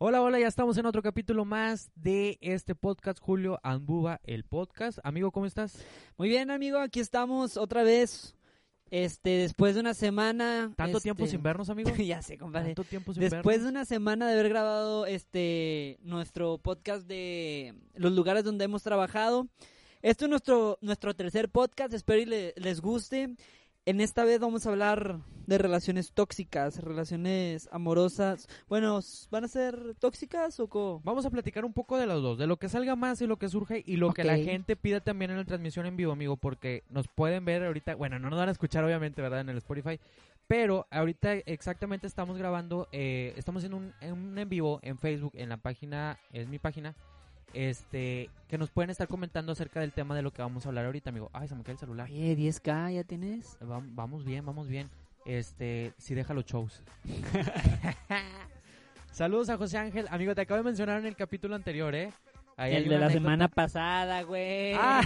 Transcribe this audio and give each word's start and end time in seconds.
Hola, 0.00 0.22
hola, 0.22 0.38
ya 0.38 0.46
estamos 0.46 0.78
en 0.78 0.86
otro 0.86 1.02
capítulo 1.02 1.44
más 1.44 1.90
de 1.96 2.38
este 2.40 2.76
podcast, 2.76 3.18
Julio 3.20 3.58
Ambuba, 3.64 4.20
el 4.22 4.44
podcast. 4.44 4.98
Amigo, 5.02 5.32
¿cómo 5.32 5.46
estás? 5.46 5.84
Muy 6.16 6.28
bien, 6.28 6.50
amigo, 6.52 6.78
aquí 6.78 7.00
estamos 7.00 7.56
otra 7.56 7.82
vez. 7.82 8.36
Este, 8.90 9.30
después 9.30 9.74
de 9.74 9.80
una 9.80 9.94
semana. 9.94 10.72
¿Tanto 10.76 10.98
este, 10.98 11.08
tiempo 11.08 11.26
sin 11.26 11.42
vernos, 11.42 11.68
amigo? 11.68 11.90
ya 11.96 12.22
sé, 12.22 12.38
compadre. 12.38 12.68
¿Tanto 12.74 12.84
tiempo 12.84 13.12
sin 13.12 13.20
Después 13.22 13.44
vernos? 13.44 13.64
de 13.64 13.70
una 13.70 13.84
semana 13.84 14.26
de 14.28 14.34
haber 14.34 14.48
grabado 14.48 15.04
este 15.04 15.98
nuestro 16.02 16.58
podcast 16.58 17.06
de 17.06 17.74
los 17.94 18.12
lugares 18.12 18.44
donde 18.44 18.64
hemos 18.66 18.82
trabajado. 18.84 19.48
Este 20.00 20.24
es 20.26 20.30
nuestro, 20.30 20.78
nuestro 20.80 21.14
tercer 21.14 21.48
podcast, 21.48 21.92
espero 21.92 22.20
y 22.20 22.24
le- 22.24 22.54
les 22.56 22.80
guste. 22.80 23.34
En 23.88 24.02
esta 24.02 24.26
vez 24.26 24.38
vamos 24.38 24.66
a 24.66 24.68
hablar 24.68 25.20
de 25.46 25.56
relaciones 25.56 26.12
tóxicas, 26.12 26.76
relaciones 26.84 27.70
amorosas. 27.72 28.46
Bueno, 28.68 29.00
¿van 29.30 29.44
a 29.44 29.48
ser 29.48 29.94
tóxicas 29.98 30.60
o 30.60 30.68
co? 30.68 31.00
Vamos 31.04 31.24
a 31.24 31.30
platicar 31.30 31.64
un 31.64 31.72
poco 31.72 31.96
de 31.96 32.04
los 32.04 32.22
dos, 32.22 32.36
de 32.36 32.46
lo 32.46 32.58
que 32.58 32.68
salga 32.68 32.96
más 32.96 33.22
y 33.22 33.26
lo 33.26 33.38
que 33.38 33.48
surge 33.48 33.82
y 33.86 33.96
lo 33.96 34.12
que 34.12 34.24
la 34.24 34.36
gente 34.36 34.76
pida 34.76 35.00
también 35.00 35.30
en 35.30 35.38
la 35.38 35.46
transmisión 35.46 35.86
en 35.86 35.96
vivo, 35.96 36.12
amigo, 36.12 36.36
porque 36.36 36.84
nos 36.90 37.08
pueden 37.08 37.46
ver 37.46 37.64
ahorita, 37.64 37.94
bueno, 37.94 38.18
no 38.18 38.28
nos 38.28 38.38
van 38.38 38.50
a 38.50 38.52
escuchar 38.52 38.84
obviamente, 38.84 39.22
¿verdad? 39.22 39.40
En 39.40 39.48
el 39.48 39.56
Spotify, 39.56 39.98
pero 40.46 40.86
ahorita 40.90 41.32
exactamente 41.46 42.06
estamos 42.06 42.36
grabando, 42.36 42.88
eh, 42.92 43.32
estamos 43.38 43.64
en 43.64 43.72
un, 43.72 43.94
en 44.02 44.12
un 44.12 44.36
en 44.36 44.50
vivo 44.50 44.80
en 44.82 44.98
Facebook, 44.98 45.32
en 45.34 45.48
la 45.48 45.56
página, 45.56 46.18
es 46.34 46.46
mi 46.46 46.58
página, 46.58 46.94
este, 47.54 48.30
que 48.48 48.58
nos 48.58 48.70
pueden 48.70 48.90
estar 48.90 49.08
comentando 49.08 49.52
acerca 49.52 49.80
del 49.80 49.92
tema 49.92 50.14
de 50.14 50.22
lo 50.22 50.30
que 50.32 50.42
vamos 50.42 50.64
a 50.66 50.68
hablar 50.68 50.84
ahorita, 50.86 51.10
amigo. 51.10 51.30
Ay, 51.32 51.48
se 51.48 51.54
me 51.54 51.62
cae 51.64 51.72
el 51.74 51.78
celular. 51.78 52.08
Oye, 52.10 52.36
10K, 52.36 52.94
¿ya 52.94 53.04
tienes? 53.04 53.58
Vam- 53.60 53.90
Vamos 53.94 54.24
bien, 54.24 54.44
vamos 54.44 54.68
bien. 54.68 54.88
Este, 55.24 55.92
sí 55.98 56.14
deja 56.14 56.32
los 56.34 56.44
shows. 56.46 56.82
Saludos 59.12 59.48
a 59.50 59.56
José 59.56 59.78
Ángel. 59.78 60.06
Amigo, 60.10 60.34
te 60.34 60.42
acabo 60.42 60.58
de 60.58 60.64
mencionar 60.64 60.98
en 61.00 61.06
el 61.06 61.16
capítulo 61.16 61.54
anterior, 61.54 61.94
¿eh? 61.94 62.12
Ahí 62.56 62.74
El 62.74 62.84
de 62.84 62.90
la 62.90 63.06
anécdota. 63.06 63.12
semana 63.12 63.48
pasada, 63.48 64.22
güey. 64.22 64.74
Ah, 64.74 65.00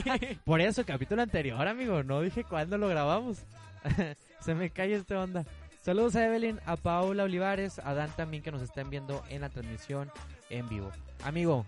por 0.44 0.60
eso, 0.60 0.84
capítulo 0.84 1.22
anterior, 1.22 1.66
amigo. 1.66 2.02
No 2.02 2.20
dije 2.20 2.44
cuándo 2.44 2.76
lo 2.78 2.88
grabamos. 2.88 3.38
Se 4.40 4.54
me 4.54 4.70
cae 4.70 4.94
este 4.94 5.14
onda. 5.16 5.44
Saludos 5.82 6.16
a 6.16 6.26
Evelyn, 6.26 6.60
a 6.66 6.76
Paula 6.76 7.24
Olivares, 7.24 7.78
a 7.78 7.94
Dan 7.94 8.10
también 8.16 8.42
que 8.42 8.52
nos 8.52 8.60
están 8.62 8.90
viendo 8.90 9.22
en 9.30 9.40
la 9.40 9.48
transmisión 9.48 10.10
en 10.50 10.68
vivo. 10.68 10.90
Amigo, 11.24 11.64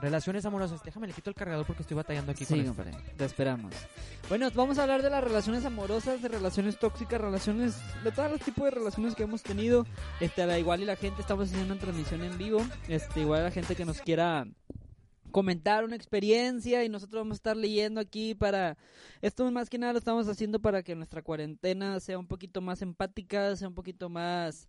relaciones 0.00 0.44
amorosas. 0.46 0.82
Déjame 0.82 1.06
le 1.06 1.12
quito 1.12 1.30
el 1.30 1.36
cargador 1.36 1.66
porque 1.66 1.82
estoy 1.82 1.96
batallando 1.96 2.32
aquí 2.32 2.44
Sí, 2.44 2.54
con 2.54 2.60
esto. 2.60 2.74
compadre, 2.74 3.14
te 3.16 3.24
esperamos. 3.24 3.74
Bueno, 4.28 4.50
vamos 4.54 4.78
a 4.78 4.82
hablar 4.82 5.02
de 5.02 5.10
las 5.10 5.22
relaciones 5.22 5.64
amorosas, 5.64 6.22
de 6.22 6.28
relaciones 6.28 6.78
tóxicas, 6.78 7.20
relaciones, 7.20 7.76
de 8.04 8.12
todos 8.12 8.30
los 8.30 8.40
tipos 8.40 8.64
de 8.64 8.70
relaciones 8.70 9.14
que 9.14 9.24
hemos 9.24 9.42
tenido. 9.42 9.86
Este, 10.20 10.42
a 10.42 10.46
la 10.46 10.58
igual 10.58 10.80
y 10.82 10.84
la 10.84 10.96
gente, 10.96 11.20
estamos 11.20 11.48
haciendo 11.48 11.72
una 11.74 11.80
transmisión 11.80 12.22
en 12.22 12.36
vivo. 12.38 12.64
Este, 12.88 13.20
igual 13.20 13.44
la 13.44 13.50
gente 13.50 13.74
que 13.76 13.84
nos 13.84 14.00
quiera 14.00 14.46
comentar 15.30 15.84
una 15.84 15.94
experiencia 15.96 16.82
y 16.84 16.88
nosotros 16.88 17.20
vamos 17.20 17.34
a 17.34 17.36
estar 17.36 17.56
leyendo 17.56 18.00
aquí 18.00 18.34
para 18.34 18.76
esto 19.22 19.48
más 19.52 19.70
que 19.70 19.78
nada 19.78 19.92
lo 19.92 19.98
estamos 20.00 20.26
haciendo 20.26 20.58
para 20.58 20.82
que 20.82 20.96
nuestra 20.96 21.22
cuarentena 21.22 22.00
sea 22.00 22.18
un 22.18 22.26
poquito 22.26 22.60
más 22.60 22.82
empática, 22.82 23.54
sea 23.54 23.68
un 23.68 23.74
poquito 23.74 24.08
más 24.08 24.68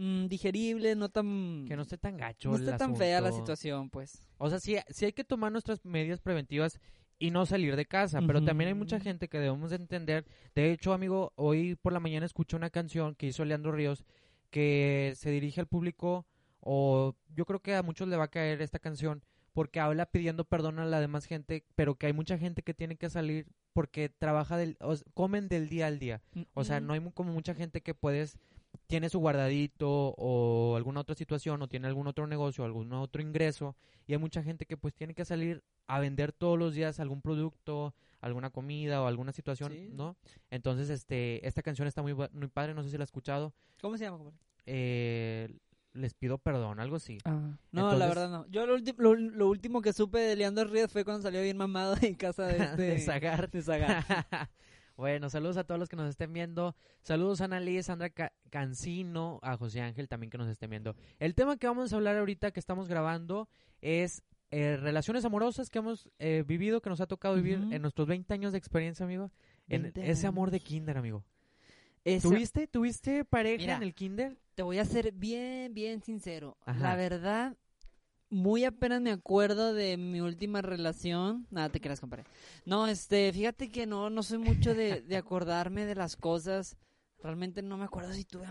mm, 0.00 0.26
digerible, 0.26 0.96
no 0.96 1.08
tan 1.08 1.64
Que 1.68 1.76
no 1.76 1.82
esté 1.82 1.98
tan 1.98 2.16
gacho. 2.16 2.50
no 2.50 2.56
esté 2.56 2.72
tan 2.72 2.96
fea 2.96 3.20
la 3.20 3.32
situación, 3.32 3.90
pues. 3.90 4.24
O 4.38 4.48
sea, 4.48 4.58
sí, 4.58 4.76
sí 4.88 5.04
hay 5.04 5.12
que 5.12 5.24
tomar 5.24 5.52
nuestras 5.52 5.84
medidas 5.84 6.20
preventivas 6.20 6.80
y 7.18 7.30
no 7.30 7.44
salir 7.44 7.76
de 7.76 7.84
casa, 7.84 8.20
pero 8.26 8.42
también 8.42 8.68
hay 8.68 8.74
mucha 8.74 8.98
gente 8.98 9.28
que 9.28 9.38
debemos 9.38 9.70
de 9.70 9.76
entender. 9.76 10.24
De 10.54 10.72
hecho, 10.72 10.94
amigo, 10.94 11.32
hoy 11.36 11.76
por 11.76 11.92
la 11.92 12.00
mañana 12.00 12.24
escuché 12.24 12.56
una 12.56 12.70
canción 12.70 13.14
que 13.14 13.26
hizo 13.26 13.44
Leandro 13.44 13.72
Ríos 13.72 14.04
que 14.48 15.12
se 15.16 15.30
dirige 15.30 15.60
al 15.60 15.66
público 15.66 16.26
o 16.60 17.14
yo 17.36 17.44
creo 17.44 17.60
que 17.60 17.74
a 17.74 17.82
muchos 17.82 18.08
le 18.08 18.16
va 18.16 18.24
a 18.24 18.30
caer 18.30 18.62
esta 18.62 18.78
canción 18.78 19.22
porque 19.52 19.80
habla 19.80 20.06
pidiendo 20.06 20.44
perdón 20.44 20.78
a 20.78 20.84
la 20.84 21.00
demás 21.00 21.26
gente, 21.26 21.64
pero 21.74 21.96
que 21.96 22.06
hay 22.06 22.12
mucha 22.12 22.38
gente 22.38 22.62
que 22.62 22.74
tiene 22.74 22.96
que 22.96 23.10
salir 23.10 23.46
porque 23.72 24.08
trabaja 24.08 24.56
del 24.56 24.76
o 24.80 24.94
comen 25.14 25.48
del 25.48 25.68
día 25.68 25.86
al 25.86 25.98
día. 25.98 26.22
O 26.54 26.64
sea, 26.64 26.80
no 26.80 26.92
hay 26.92 27.00
como 27.12 27.32
mucha 27.32 27.54
gente 27.54 27.80
que 27.82 27.94
puedes, 27.94 28.38
tiene 28.86 29.08
su 29.08 29.18
guardadito 29.18 29.88
o 30.16 30.76
alguna 30.76 31.00
otra 31.00 31.14
situación 31.14 31.62
o 31.62 31.68
tiene 31.68 31.86
algún 31.88 32.06
otro 32.06 32.26
negocio, 32.26 32.64
algún 32.64 32.92
otro 32.92 33.22
ingreso 33.22 33.76
y 34.06 34.12
hay 34.12 34.18
mucha 34.18 34.42
gente 34.42 34.66
que 34.66 34.76
pues 34.76 34.94
tiene 34.94 35.14
que 35.14 35.24
salir 35.24 35.62
a 35.86 35.98
vender 36.00 36.32
todos 36.32 36.58
los 36.58 36.74
días 36.74 37.00
algún 37.00 37.20
producto, 37.22 37.94
alguna 38.20 38.50
comida 38.50 39.02
o 39.02 39.06
alguna 39.06 39.32
situación, 39.32 39.72
Sí. 39.72 39.90
¿no? 39.92 40.16
Entonces, 40.50 40.90
este, 40.90 41.46
esta 41.46 41.62
canción 41.62 41.88
está 41.88 42.02
muy, 42.02 42.14
muy 42.14 42.48
padre, 42.48 42.74
no 42.74 42.82
sé 42.82 42.90
si 42.90 42.96
la 42.98 43.04
has 43.04 43.08
escuchado. 43.08 43.52
¿Cómo 43.80 43.96
se 43.96 44.04
llama, 44.04 44.18
compadre? 44.18 44.38
Eh, 44.66 45.48
les 45.92 46.14
pido 46.14 46.38
perdón, 46.38 46.78
algo 46.78 46.96
así. 46.96 47.18
Ah, 47.24 47.30
no, 47.72 47.80
Entonces- 47.92 47.98
la 47.98 48.06
verdad 48.06 48.30
no. 48.30 48.46
Yo 48.48 48.66
lo, 48.66 48.76
lo, 48.78 49.14
lo 49.16 49.48
último 49.48 49.82
que 49.82 49.92
supe 49.92 50.18
de 50.18 50.36
Leandro 50.36 50.64
Ríos 50.64 50.92
fue 50.92 51.04
cuando 51.04 51.22
salió 51.22 51.42
bien 51.42 51.56
mamado 51.56 51.96
en 52.02 52.14
casa 52.14 52.46
de, 52.46 52.56
este- 52.76 52.82
de 52.82 52.98
Zagar. 53.00 53.50
de 53.50 53.62
Zagar. 53.62 54.04
bueno, 55.00 55.28
saludos 55.30 55.56
a 55.56 55.64
todos 55.64 55.78
los 55.80 55.88
que 55.88 55.96
nos 55.96 56.08
estén 56.08 56.32
viendo. 56.32 56.76
Saludos 57.02 57.40
a 57.40 57.46
Annalise, 57.46 57.82
Sandra 57.84 58.10
Ca- 58.10 58.32
Cancino, 58.50 59.40
a 59.42 59.56
José 59.56 59.80
Ángel 59.80 60.08
también 60.08 60.30
que 60.30 60.38
nos 60.38 60.48
estén 60.48 60.70
viendo. 60.70 60.94
El 61.18 61.34
tema 61.34 61.56
que 61.56 61.66
vamos 61.66 61.92
a 61.92 61.96
hablar 61.96 62.16
ahorita 62.16 62.50
que 62.52 62.60
estamos 62.60 62.86
grabando 62.88 63.48
es 63.80 64.22
eh, 64.52 64.76
relaciones 64.76 65.24
amorosas 65.24 65.70
que 65.70 65.78
hemos 65.78 66.08
eh, 66.18 66.44
vivido, 66.46 66.80
que 66.80 66.90
nos 66.90 67.00
ha 67.00 67.06
tocado 67.06 67.34
vivir 67.36 67.58
en 67.72 67.82
nuestros 67.82 68.06
20 68.06 68.32
años 68.34 68.52
de 68.52 68.58
experiencia, 68.58 69.04
amigo. 69.06 69.30
En 69.68 69.82
20 69.82 70.10
ese 70.10 70.26
amor 70.26 70.50
de 70.50 70.60
kinder, 70.60 70.98
amigo. 70.98 71.24
Esa- 72.04 72.28
¿Tuviste, 72.28 72.66
¿Tuviste 72.66 73.24
pareja 73.24 73.62
Mira. 73.62 73.76
en 73.76 73.82
el 73.82 73.94
kinder? 73.94 74.36
te 74.54 74.62
voy 74.62 74.78
a 74.78 74.84
ser 74.84 75.12
bien, 75.12 75.72
bien 75.72 76.02
sincero. 76.02 76.58
Ajá. 76.66 76.80
La 76.80 76.96
verdad, 76.96 77.56
muy 78.30 78.64
apenas 78.64 79.00
me 79.00 79.10
acuerdo 79.10 79.74
de 79.74 79.96
mi 79.96 80.20
última 80.20 80.62
relación. 80.62 81.46
Nada, 81.50 81.68
te 81.68 81.80
creas, 81.80 82.00
compadre. 82.00 82.24
No, 82.64 82.86
este, 82.86 83.32
fíjate 83.32 83.70
que 83.70 83.86
no, 83.86 84.08
no 84.08 84.22
soy 84.22 84.38
mucho 84.38 84.74
de, 84.74 85.02
de 85.02 85.16
acordarme 85.16 85.84
de 85.84 85.96
las 85.96 86.16
cosas. 86.16 86.76
Realmente 87.22 87.62
no 87.62 87.76
me 87.76 87.84
acuerdo 87.84 88.12
si 88.12 88.24
tuve. 88.24 88.46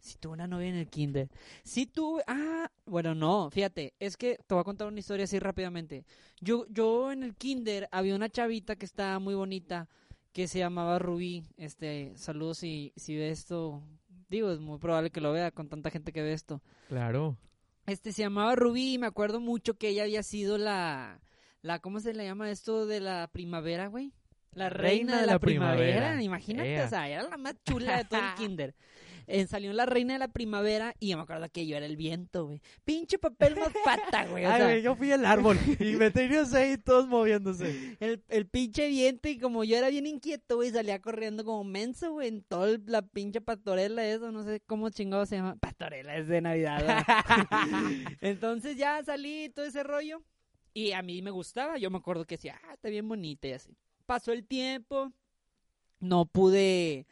Si 0.00 0.18
tuve 0.18 0.34
una 0.34 0.46
novia 0.46 0.68
en 0.68 0.76
el 0.76 0.88
kinder. 0.88 1.28
Si 1.64 1.86
tuve... 1.86 2.22
Ah, 2.26 2.70
bueno, 2.84 3.14
no, 3.14 3.50
fíjate. 3.50 3.94
Es 3.98 4.16
que 4.16 4.38
te 4.46 4.54
voy 4.54 4.60
a 4.60 4.64
contar 4.64 4.86
una 4.86 5.00
historia 5.00 5.24
así 5.24 5.38
rápidamente. 5.38 6.04
Yo, 6.40 6.66
yo 6.68 7.10
en 7.10 7.22
el 7.22 7.34
kinder 7.34 7.88
había 7.90 8.14
una 8.14 8.28
chavita 8.28 8.76
que 8.76 8.86
estaba 8.86 9.18
muy 9.18 9.34
bonita 9.34 9.88
que 10.32 10.46
se 10.46 10.58
llamaba 10.58 10.98
Rubí. 10.98 11.44
Este, 11.56 12.12
saludos 12.16 12.58
si, 12.58 12.92
si 12.94 13.16
ve 13.16 13.30
esto. 13.30 13.82
Digo, 14.28 14.50
es 14.50 14.60
muy 14.60 14.78
probable 14.78 15.10
que 15.10 15.20
lo 15.20 15.32
vea 15.32 15.50
con 15.50 15.68
tanta 15.68 15.90
gente 15.90 16.12
que 16.12 16.22
ve 16.22 16.32
esto. 16.32 16.62
Claro. 16.88 17.36
Este 17.86 18.12
se 18.12 18.22
llamaba 18.22 18.56
Rubí 18.56 18.94
y 18.94 18.98
me 18.98 19.06
acuerdo 19.06 19.40
mucho 19.40 19.74
que 19.74 19.90
ella 19.90 20.02
había 20.02 20.22
sido 20.22 20.58
la, 20.58 21.20
la 21.62 21.78
¿cómo 21.78 22.00
se 22.00 22.14
le 22.14 22.24
llama 22.24 22.50
esto 22.50 22.86
de 22.86 23.00
la 23.00 23.28
primavera, 23.32 23.86
güey? 23.86 24.12
La 24.52 24.70
reina, 24.70 25.20
de 25.20 25.26
la, 25.26 25.38
primavera. 25.38 26.20
Imagínate, 26.22 26.74
Ea. 26.74 26.86
o 26.86 26.88
sea, 26.88 27.08
era 27.08 27.22
la 27.24 27.36
más 27.36 27.54
chula 27.64 27.98
de 27.98 28.04
todo 28.04 28.20
el 28.20 28.34
kinder. 28.36 28.74
Eh, 29.26 29.46
salió 29.46 29.72
la 29.72 29.86
reina 29.86 30.12
de 30.12 30.18
la 30.18 30.28
primavera 30.28 30.94
y 31.00 31.08
yo 31.08 31.16
me 31.16 31.24
acuerdo 31.24 31.48
que 31.50 31.66
yo 31.66 31.76
era 31.76 31.86
el 31.86 31.96
viento, 31.96 32.46
güey. 32.46 32.60
Pinche 32.84 33.18
papel 33.18 33.56
más 33.56 33.72
pata, 33.84 34.26
güey. 34.26 34.44
O 34.44 34.50
Ay, 34.50 34.56
sea, 34.56 34.66
güey, 34.66 34.82
yo 34.82 34.96
fui 34.96 35.10
el 35.10 35.24
árbol 35.24 35.58
y 35.80 35.96
me 35.96 36.10
tenías 36.10 36.54
ahí 36.54 36.78
todos 36.78 37.08
moviéndose. 37.08 37.96
el, 38.00 38.22
el 38.28 38.46
pinche 38.46 38.88
viento 38.88 39.28
y 39.28 39.38
como 39.38 39.64
yo 39.64 39.76
era 39.76 39.88
bien 39.88 40.06
inquieto, 40.06 40.56
güey, 40.56 40.70
salía 40.70 41.00
corriendo 41.00 41.44
como 41.44 41.64
menso, 41.64 42.12
güey, 42.12 42.28
en 42.28 42.42
toda 42.42 42.78
la 42.86 43.02
pinche 43.02 43.40
pastorela 43.40 44.06
eso, 44.06 44.30
no 44.32 44.44
sé 44.44 44.60
cómo 44.66 44.90
chingado 44.90 45.26
se 45.26 45.36
llama. 45.36 45.56
Pastorela 45.56 46.16
es 46.16 46.28
de 46.28 46.40
Navidad. 46.40 47.04
Entonces 48.20 48.76
ya 48.76 49.02
salí 49.04 49.50
todo 49.54 49.64
ese 49.64 49.82
rollo 49.82 50.22
y 50.72 50.92
a 50.92 51.02
mí 51.02 51.22
me 51.22 51.30
gustaba, 51.30 51.78
yo 51.78 51.90
me 51.90 51.98
acuerdo 51.98 52.26
que 52.26 52.36
decía, 52.36 52.60
ah, 52.68 52.74
está 52.74 52.88
bien 52.90 53.08
bonita 53.08 53.48
y 53.48 53.52
así. 53.52 53.76
Pasó 54.04 54.32
el 54.32 54.46
tiempo, 54.46 55.10
no 56.00 56.26
pude, 56.26 57.06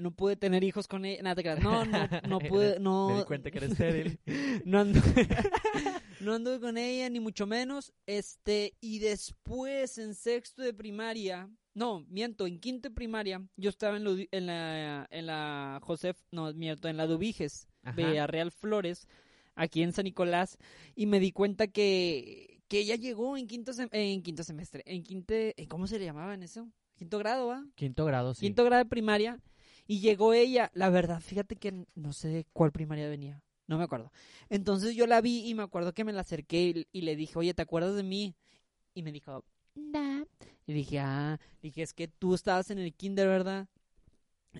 no 0.00 0.10
pude 0.12 0.36
tener 0.36 0.64
hijos 0.64 0.86
con 0.88 1.04
ella, 1.04 1.22
nada 1.22 1.36
te 1.36 1.42
creas, 1.42 1.62
no, 1.62 1.84
no, 1.84 2.08
no 2.28 2.38
pude, 2.38 2.78
no. 2.80 3.08
Me 3.10 3.18
di 3.18 3.24
cuenta 3.24 3.50
que 3.50 3.58
eres 3.58 3.72
estéril. 3.72 4.18
no 4.64 4.80
anduve, 4.80 5.02
no 6.20 6.34
anduve 6.34 6.60
con 6.60 6.76
ella, 6.78 7.08
ni 7.10 7.20
mucho 7.20 7.46
menos. 7.46 7.92
Este, 8.06 8.74
y 8.80 8.98
después 8.98 9.98
en 9.98 10.14
sexto 10.14 10.62
de 10.62 10.72
primaria, 10.74 11.48
no, 11.74 12.00
miento, 12.08 12.46
en 12.46 12.58
quinto 12.58 12.88
de 12.88 12.94
primaria, 12.94 13.42
yo 13.56 13.70
estaba 13.70 13.96
en, 13.96 14.46
la, 14.46 15.06
en 15.10 15.26
la 15.26 15.80
Josef, 15.82 16.16
no, 16.32 16.52
miento, 16.54 16.88
en 16.88 16.96
la 16.96 17.06
Dubiges. 17.06 17.68
Villarreal 17.96 18.50
Flores. 18.50 19.06
aquí 19.54 19.82
en 19.82 19.92
San 19.92 20.04
Nicolás, 20.04 20.58
y 20.94 21.06
me 21.06 21.20
di 21.20 21.32
cuenta 21.32 21.68
que, 21.68 22.60
que 22.68 22.80
ella 22.80 22.96
llegó 22.96 23.36
en 23.36 23.46
quinto, 23.46 23.72
sem- 23.72 23.88
en 23.92 24.22
quinto 24.22 24.42
semestre, 24.44 24.82
en 24.86 25.02
quinto, 25.02 25.34
¿cómo 25.68 25.86
se 25.86 25.98
le 25.98 26.04
llamaba 26.04 26.34
en 26.34 26.42
eso? 26.42 26.68
Quinto 26.96 27.18
grado, 27.18 27.46
¿va? 27.46 27.64
Quinto 27.76 28.04
grado, 28.04 28.34
sí. 28.34 28.40
Quinto 28.46 28.64
grado 28.64 28.82
de 28.84 28.88
primaria, 28.90 29.40
y 29.90 30.00
llegó 30.00 30.34
ella, 30.34 30.70
la 30.74 30.90
verdad, 30.90 31.18
fíjate 31.20 31.56
que 31.56 31.86
no 31.94 32.12
sé 32.12 32.28
de 32.28 32.46
cuál 32.52 32.72
primaria 32.72 33.08
venía, 33.08 33.42
no 33.66 33.78
me 33.78 33.84
acuerdo. 33.84 34.12
Entonces 34.50 34.94
yo 34.94 35.06
la 35.06 35.22
vi 35.22 35.48
y 35.48 35.54
me 35.54 35.62
acuerdo 35.62 35.94
que 35.94 36.04
me 36.04 36.12
la 36.12 36.20
acerqué 36.20 36.86
y, 36.92 37.00
le 37.00 37.16
dije, 37.16 37.38
oye, 37.38 37.54
¿te 37.54 37.62
acuerdas 37.62 37.96
de 37.96 38.02
mí? 38.02 38.36
Y 38.92 39.02
me 39.02 39.12
dijo, 39.12 39.46
nah. 39.74 40.24
Y 40.66 40.74
dije, 40.74 40.98
ah, 40.98 41.40
dije, 41.62 41.80
es 41.80 41.94
que 41.94 42.06
tú 42.06 42.34
estabas 42.34 42.70
en 42.70 42.78
el 42.78 42.92
kinder, 42.92 43.28
¿verdad? 43.28 43.66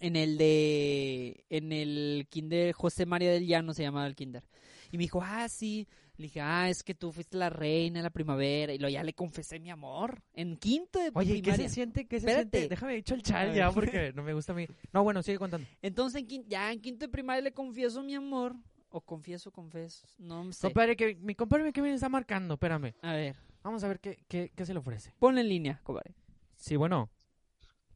En 0.01 0.17
el 0.17 0.39
de, 0.39 1.45
en 1.51 1.73
el 1.73 2.27
kinder 2.31 2.73
José 2.73 3.05
María 3.05 3.31
del 3.31 3.47
Llano 3.47 3.75
se 3.75 3.83
llamaba 3.83 4.07
el 4.07 4.17
kinder. 4.17 4.45
Y 4.91 4.97
me 4.97 5.05
dijo, 5.05 5.21
ah, 5.23 5.47
sí. 5.51 5.87
Le 6.19 6.25
dije, 6.25 6.41
ah, 6.41 6.69
es 6.69 6.83
que 6.83 6.95
tú 6.95 7.13
fuiste 7.13 7.37
la 7.37 7.49
reina 7.49 8.01
de 8.01 8.03
la 8.03 8.11
primavera. 8.11 8.73
Y 8.75 8.79
lo 8.79 8.89
ya 8.89 9.03
le 9.05 9.13
confesé 9.15 9.59
mi 9.61 9.71
amor. 9.71 10.21
En 10.35 10.57
quinto 10.57 10.99
de 10.99 11.13
Oye, 11.15 11.37
¿qué 11.37 11.43
primaria. 11.43 11.69
se 11.69 11.75
siente? 11.75 12.07
¿Qué 12.09 12.19
se 12.21 12.27
Espérate. 12.27 12.59
siente? 12.59 12.69
Déjame 12.75 12.95
dicho 12.95 13.15
el 13.15 13.23
chal 13.23 13.49
ver. 13.49 13.57
ya, 13.57 13.71
porque 13.71 14.13
no 14.15 14.23
me 14.25 14.35
gusta 14.35 14.53
a 14.53 14.57
mí. 14.57 14.67
No, 14.93 15.05
bueno, 15.05 15.23
sigue 15.23 15.39
contando. 15.39 15.67
Entonces, 15.81 16.25
en 16.29 16.45
ya 16.49 16.73
en 16.73 16.81
quinto 16.81 17.07
de 17.07 17.09
primaria 17.09 17.41
le 17.41 17.53
confieso 17.53 18.03
mi 18.03 18.15
amor. 18.17 18.55
O 18.91 19.01
confieso, 19.01 19.53
confeso. 19.53 20.07
No 20.19 20.53
sé. 20.53 20.67
Compadre, 20.67 20.97
que 20.97 21.15
mi 21.15 21.35
compadre 21.37 21.73
que 21.73 21.81
me 21.83 21.93
está 21.95 22.09
marcando, 22.09 22.55
espérame. 22.55 22.95
A 23.03 23.13
ver, 23.15 23.37
Vamos 23.63 23.85
a 23.85 23.89
ver 23.89 24.01
qué, 24.01 24.25
qué, 24.29 24.51
qué 24.57 24.67
se 24.67 24.73
le 24.73 24.79
ofrece. 24.81 25.13
ponle 25.19 25.43
en 25.43 25.49
línea, 25.49 25.81
compadre. 25.85 26.15
Sí, 26.57 26.75
bueno. 26.77 27.11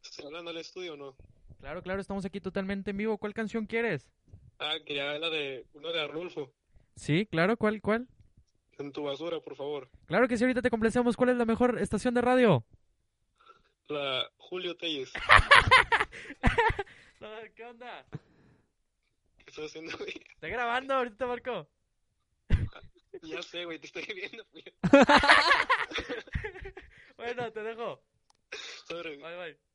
¿Estoy 0.02 0.26
hablando 0.26 0.50
al 0.50 0.58
estudio 0.58 0.94
o 0.94 0.96
no? 0.96 1.16
Claro, 1.58 1.82
claro, 1.82 2.00
estamos 2.00 2.24
aquí 2.24 2.40
totalmente 2.40 2.90
en 2.92 2.96
vivo. 2.98 3.18
¿Cuál 3.18 3.34
canción 3.34 3.66
quieres? 3.66 4.10
Ah, 4.58 4.74
quería 4.86 5.18
la 5.18 5.30
de 5.30 5.66
uno 5.74 5.92
de 5.92 6.00
Arnulfo. 6.00 6.52
Sí, 6.96 7.26
claro, 7.26 7.56
¿cuál, 7.56 7.80
cuál? 7.80 8.08
En 8.78 8.92
tu 8.92 9.04
basura, 9.04 9.40
por 9.40 9.56
favor. 9.56 9.88
Claro 10.06 10.28
que 10.28 10.36
sí, 10.36 10.44
ahorita 10.44 10.62
te 10.62 10.70
complacemos. 10.70 11.16
¿Cuál 11.16 11.30
es 11.30 11.36
la 11.36 11.44
mejor 11.44 11.80
estación 11.80 12.14
de 12.14 12.20
radio? 12.20 12.64
La 13.88 14.28
Julio 14.36 14.76
Telles. 14.76 15.12
¿Qué 17.54 17.64
onda? 17.64 18.04
¿Qué 19.38 19.50
estás 19.50 19.66
haciendo, 19.66 19.96
güey? 19.98 20.14
Está 20.34 20.48
grabando, 20.48 20.94
ahorita 20.94 21.16
te 21.16 21.26
marco. 21.26 21.68
Ya 23.22 23.42
sé, 23.42 23.64
güey, 23.64 23.78
te 23.78 23.86
estoy 23.86 24.04
viendo. 24.14 24.44
Bueno, 27.16 27.52
te 27.52 27.62
dejo. 27.62 28.02
Bye, 28.90 29.16
bye. 29.16 29.71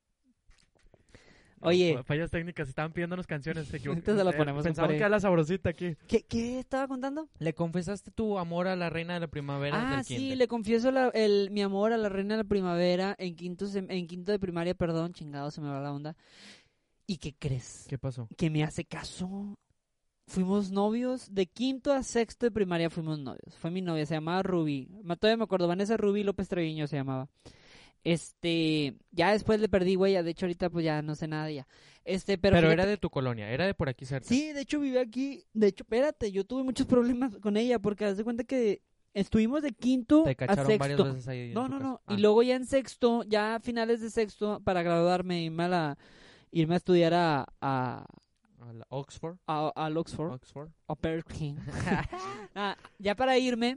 Oye. 1.60 2.00
Fallas 2.04 2.30
técnicas, 2.30 2.68
estaban 2.68 2.92
pidiéndonos 2.92 3.26
canciones, 3.26 3.66
se 3.68 3.78
se 3.78 3.88
la 3.88 4.30
Eh, 4.30 4.34
ponemos, 4.36 4.62
Pensamos 4.64 4.64
compadre. 4.64 4.94
que 4.94 4.98
era 4.98 5.08
la 5.08 5.20
sabrosita 5.20 5.70
aquí. 5.70 5.96
¿Qué, 6.06 6.22
qué 6.22 6.58
estaba 6.58 6.86
contando? 6.88 7.28
Le 7.38 7.52
confesaste 7.54 8.10
tu 8.10 8.38
amor 8.38 8.68
a 8.68 8.76
la 8.76 8.90
reina 8.90 9.14
de 9.14 9.20
la 9.20 9.26
primavera 9.28 9.92
Ah, 9.92 9.96
del 9.96 10.04
sí, 10.04 10.16
kinder. 10.16 10.38
le 10.38 10.48
confieso 10.48 10.90
la- 10.90 11.08
el, 11.08 11.50
mi 11.50 11.62
amor 11.62 11.92
a 11.92 11.96
la 11.96 12.08
reina 12.08 12.34
de 12.36 12.42
la 12.44 12.48
primavera 12.48 13.14
en 13.18 13.34
quinto, 13.36 13.66
en 13.74 14.06
quinto 14.06 14.32
de 14.32 14.38
primaria, 14.38 14.74
perdón, 14.74 15.12
chingado, 15.12 15.50
se 15.50 15.60
me 15.60 15.68
va 15.68 15.80
la 15.80 15.92
onda. 15.92 16.16
¿Y 17.06 17.16
qué 17.16 17.34
crees? 17.38 17.86
¿Qué 17.88 17.98
pasó? 17.98 18.28
Que 18.36 18.50
me 18.50 18.62
hace 18.64 18.84
caso. 18.84 19.56
Fuimos 20.26 20.70
novios, 20.70 21.34
de 21.34 21.46
quinto 21.46 21.90
a 21.90 22.02
sexto 22.02 22.44
de 22.44 22.50
primaria 22.50 22.90
fuimos 22.90 23.18
novios. 23.18 23.56
Fue 23.60 23.70
mi 23.70 23.80
novia, 23.80 24.04
se 24.04 24.12
llamaba 24.14 24.42
Ruby. 24.42 24.86
Todavía 25.18 25.38
me 25.38 25.44
acuerdo, 25.44 25.66
Vanessa 25.66 25.96
Ruby 25.96 26.22
López 26.22 26.48
Treviño 26.48 26.86
se 26.86 26.96
llamaba. 26.96 27.28
Este, 28.12 28.94
ya 29.12 29.32
después 29.32 29.60
le 29.60 29.68
perdí 29.68 29.96
huella, 29.96 30.22
de 30.22 30.30
hecho 30.30 30.46
ahorita 30.46 30.70
pues 30.70 30.84
ya 30.84 31.02
no 31.02 31.14
sé 31.14 31.28
nada 31.28 31.44
de 31.46 31.52
ella. 31.52 31.66
Este, 32.04 32.38
pero, 32.38 32.54
Pero, 32.56 32.68
fíjate- 32.68 32.82
era 32.82 32.86
de 32.90 32.96
tu 32.96 33.10
colonia, 33.10 33.50
era 33.50 33.66
de 33.66 33.74
por 33.74 33.88
aquí 33.90 34.06
cerca. 34.06 34.26
Sí, 34.26 34.52
de 34.52 34.62
hecho 34.62 34.80
vive 34.80 34.98
aquí. 35.00 35.44
De 35.52 35.66
hecho, 35.66 35.82
espérate, 35.84 36.32
yo 36.32 36.44
tuve 36.44 36.62
muchos 36.62 36.86
problemas 36.86 37.36
con 37.36 37.56
ella 37.58 37.78
porque 37.78 38.06
haz 38.06 38.16
de 38.16 38.24
cuenta 38.24 38.44
que 38.44 38.80
estuvimos 39.12 39.62
de 39.62 39.72
quinto 39.72 40.22
Te 40.24 40.30
a 40.30 40.34
cacharon 40.34 40.78
varias 40.78 40.96
sexto. 40.98 41.04
veces 41.04 41.28
ahí. 41.28 41.52
No, 41.52 41.68
no, 41.68 41.78
no. 41.78 42.00
Ah. 42.06 42.14
Y 42.14 42.18
luego 42.20 42.42
ya 42.42 42.56
en 42.56 42.64
sexto, 42.64 43.24
ya 43.24 43.56
a 43.56 43.60
finales 43.60 44.00
de 44.00 44.08
sexto, 44.08 44.60
para 44.64 44.82
graduarme, 44.82 45.42
irme 45.42 45.64
a, 45.64 45.68
la- 45.68 45.98
irme 46.50 46.74
a 46.74 46.76
estudiar 46.78 47.12
a, 47.12 47.46
a, 47.60 48.06
Oxford. 48.88 49.36
a, 49.46 49.70
al 49.76 49.96
Oxford, 49.98 50.32
Oxford. 50.32 50.70
a 50.88 50.94
Berkeley. 50.94 51.56
Ah, 52.54 52.76
ya 52.98 53.14
para 53.14 53.36
irme, 53.38 53.76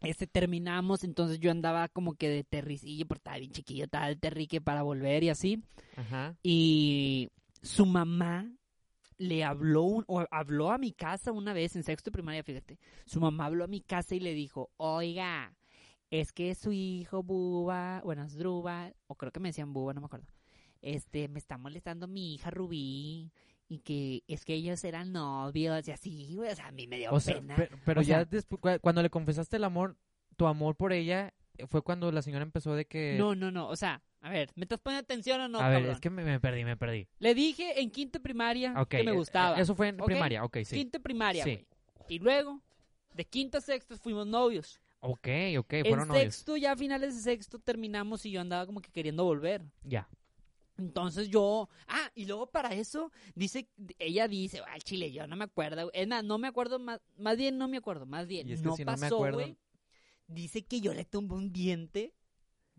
este 0.00 0.26
terminamos, 0.26 1.02
entonces 1.04 1.40
yo 1.40 1.50
andaba 1.50 1.88
como 1.88 2.14
que 2.14 2.28
de 2.28 2.44
terricillo, 2.44 3.06
porque 3.06 3.18
estaba 3.20 3.38
bien 3.38 3.52
chiquillo, 3.52 3.84
estaba 3.84 4.08
de 4.08 4.16
terrique 4.16 4.60
para 4.60 4.82
volver 4.82 5.24
y 5.24 5.28
así. 5.30 5.62
Ajá. 5.96 6.36
Y 6.42 7.28
su 7.62 7.84
mamá 7.86 8.50
le 9.16 9.42
habló, 9.42 9.82
un- 9.82 10.04
o 10.06 10.24
habló 10.30 10.70
a 10.70 10.78
mi 10.78 10.92
casa 10.92 11.32
una 11.32 11.52
vez 11.52 11.74
en 11.74 11.82
sexto 11.82 12.10
de 12.10 12.12
primaria, 12.12 12.44
fíjate. 12.44 12.78
Su 13.04 13.20
mamá 13.20 13.46
habló 13.46 13.64
a 13.64 13.68
mi 13.68 13.80
casa 13.80 14.14
y 14.14 14.20
le 14.20 14.32
dijo, 14.34 14.70
oiga, 14.76 15.56
es 16.10 16.32
que 16.32 16.54
su 16.54 16.70
hijo 16.72 17.22
Buba, 17.24 18.00
bueno, 18.04 18.22
es 18.24 18.34
Druba, 18.36 18.92
o 19.08 19.16
creo 19.16 19.32
que 19.32 19.40
me 19.40 19.48
decían 19.48 19.72
Buba, 19.72 19.92
no 19.92 20.00
me 20.00 20.06
acuerdo. 20.06 20.28
Este, 20.80 21.26
me 21.26 21.40
está 21.40 21.58
molestando 21.58 22.06
mi 22.06 22.34
hija 22.34 22.50
Rubí 22.52 23.32
y 23.68 23.80
que 23.80 24.22
es 24.28 24.44
que 24.44 24.54
ellos 24.54 24.82
eran 24.84 25.12
novios 25.12 25.86
y 25.88 25.90
así, 25.90 26.34
güey, 26.34 26.50
o 26.50 26.54
sea, 26.56 26.68
a 26.68 26.72
mí 26.72 26.86
me 26.86 26.98
dio 26.98 27.10
O 27.12 27.20
pena. 27.20 27.54
pe- 27.56 27.68
pero 27.84 28.00
ya 28.02 28.24
sea- 28.24 28.30
despu- 28.30 28.58
cua- 28.58 28.80
cuando 28.80 29.02
le 29.02 29.10
confesaste 29.10 29.56
el 29.56 29.64
amor, 29.64 29.96
tu 30.36 30.46
amor 30.46 30.74
por 30.76 30.92
ella, 30.92 31.34
eh, 31.58 31.66
fue 31.66 31.82
cuando 31.82 32.10
la 32.12 32.22
señora 32.22 32.42
empezó 32.44 32.74
de 32.74 32.86
que... 32.86 33.16
No, 33.18 33.34
no, 33.34 33.50
no, 33.50 33.68
o 33.68 33.76
sea, 33.76 34.02
a 34.20 34.30
ver, 34.30 34.50
¿me 34.54 34.64
estás 34.64 34.78
poniendo 34.80 35.04
atención 35.04 35.40
o 35.40 35.48
no, 35.48 35.60
a 35.60 35.68
ver, 35.68 35.84
es 35.86 36.00
que 36.00 36.08
me, 36.10 36.24
me 36.24 36.40
perdí, 36.40 36.64
me 36.64 36.76
perdí. 36.76 37.06
Le 37.18 37.34
dije 37.34 37.80
en 37.80 37.90
quinto 37.90 38.20
primaria 38.20 38.74
que 38.88 39.02
me 39.04 39.10
eh, 39.10 39.14
gustaba. 39.14 39.58
Eso 39.60 39.74
fue 39.74 39.88
en 39.88 39.96
primaria, 39.98 40.44
ok, 40.44 40.58
sí. 40.64 40.76
Quinto 40.76 41.00
primaria, 41.00 41.44
Sí. 41.44 41.50
güey. 41.54 41.66
Y 42.08 42.18
luego, 42.20 42.62
de 43.14 43.24
quinto 43.26 43.58
a 43.58 43.60
sexto 43.60 43.96
fuimos 43.98 44.26
novios. 44.26 44.80
Ok, 45.00 45.28
ok, 45.58 45.74
fueron 45.82 46.00
en 46.02 46.08
novios. 46.08 46.22
sexto, 46.34 46.56
ya 46.56 46.72
a 46.72 46.76
finales 46.76 47.14
de 47.14 47.20
sexto 47.20 47.58
terminamos 47.58 48.24
y 48.26 48.30
yo 48.32 48.40
andaba 48.40 48.64
como 48.66 48.80
que 48.80 48.90
queriendo 48.90 49.24
volver. 49.24 49.62
Ya. 49.84 50.08
Entonces 50.78 51.28
yo, 51.28 51.68
ah, 51.88 52.10
y 52.14 52.26
luego 52.26 52.46
para 52.46 52.72
eso, 52.72 53.10
dice, 53.34 53.68
ella 53.98 54.28
dice, 54.28 54.60
al 54.60 54.82
chile, 54.82 55.12
yo 55.12 55.26
no 55.26 55.36
me 55.36 55.44
acuerdo. 55.44 55.90
Es 55.92 56.06
más, 56.06 56.24
no 56.24 56.38
me 56.38 56.48
acuerdo, 56.48 56.78
más, 56.78 57.00
más 57.16 57.36
bien 57.36 57.58
no 57.58 57.68
me 57.68 57.76
acuerdo, 57.76 58.06
más 58.06 58.26
bien. 58.26 58.48
Y 58.48 58.52
es 58.52 58.62
que 58.62 58.68
no 58.68 58.76
si 58.76 58.84
pasó, 58.84 59.18
güey. 59.18 59.58
Dice 60.28 60.64
que 60.64 60.80
yo 60.80 60.94
le 60.94 61.04
tumbé 61.04 61.34
un 61.34 61.52
diente, 61.52 62.14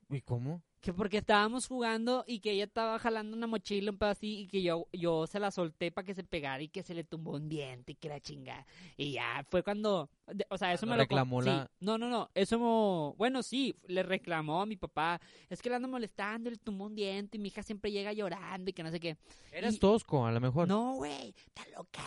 ¿Y 0.09 0.21
cómo? 0.21 0.63
Que 0.81 0.93
porque 0.93 1.17
estábamos 1.17 1.67
jugando 1.67 2.23
y 2.25 2.39
que 2.39 2.51
ella 2.51 2.63
estaba 2.63 2.97
jalando 2.99 3.35
una 3.35 3.47
mochila 3.47 3.91
un 3.91 3.97
pedo 3.97 4.09
así 4.11 4.41
y 4.41 4.47
que 4.47 4.61
yo, 4.61 4.87
yo 4.93 5.27
se 5.27 5.39
la 5.39 5.51
solté 5.51 5.91
para 5.91 6.05
que 6.05 6.13
se 6.13 6.23
pegara 6.23 6.63
y 6.63 6.69
que 6.69 6.83
se 6.83 6.93
le 6.93 7.03
tumbó 7.03 7.31
un 7.33 7.49
diente 7.49 7.91
y 7.91 7.95
que 7.95 8.07
la 8.07 8.21
chinga. 8.21 8.65
Y 8.95 9.11
ya 9.11 9.45
fue 9.49 9.61
cuando, 9.61 10.09
de- 10.27 10.45
o 10.49 10.57
sea, 10.57 10.71
eso 10.73 10.85
me 10.85 10.93
lo 10.95 10.99
reclamó 11.03 11.41
sí. 11.41 11.49
la- 11.49 11.69
No, 11.81 11.97
no, 11.97 12.09
no, 12.09 12.29
eso, 12.33 12.57
mo- 12.57 13.13
bueno, 13.17 13.43
sí, 13.43 13.75
le 13.87 14.03
reclamó 14.03 14.61
a 14.61 14.65
mi 14.65 14.77
papá, 14.77 15.19
es 15.49 15.61
que 15.61 15.67
le 15.69 15.75
ando 15.75 15.87
molestando, 15.89 16.49
le 16.49 16.55
tumbó 16.57 16.85
un 16.85 16.95
diente 16.95 17.37
y 17.37 17.41
mi 17.41 17.49
hija 17.49 17.61
siempre 17.61 17.91
llega 17.91 18.13
llorando 18.13 18.69
y 18.69 18.73
que 18.73 18.83
no 18.83 18.91
sé 18.91 18.99
qué. 19.01 19.17
Eras 19.51 19.75
Y- 19.75 19.79
tosco, 19.79 20.25
a 20.25 20.31
lo 20.31 20.39
mejor. 20.39 20.67
No, 20.67 20.93
güey, 20.95 21.33
está 21.45 21.67
loca. 21.77 22.01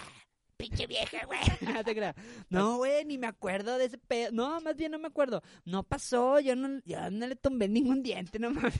Pinche 0.68 0.86
vieja, 0.86 1.26
güey. 1.26 1.38
no 1.74 1.82
creas. 1.84 2.14
No, 2.50 2.76
güey, 2.78 3.04
ni 3.04 3.18
me 3.18 3.26
acuerdo 3.26 3.78
de 3.78 3.86
ese 3.86 3.98
pedo. 3.98 4.30
No, 4.32 4.60
más 4.60 4.76
bien 4.76 4.92
no 4.92 4.98
me 4.98 5.08
acuerdo. 5.08 5.42
No 5.64 5.82
pasó, 5.82 6.40
yo 6.40 6.54
no, 6.56 6.80
yo 6.84 7.10
no 7.10 7.26
le 7.26 7.36
tomé 7.36 7.68
ningún 7.68 8.02
diente, 8.02 8.38
no 8.38 8.50
mames. 8.52 8.72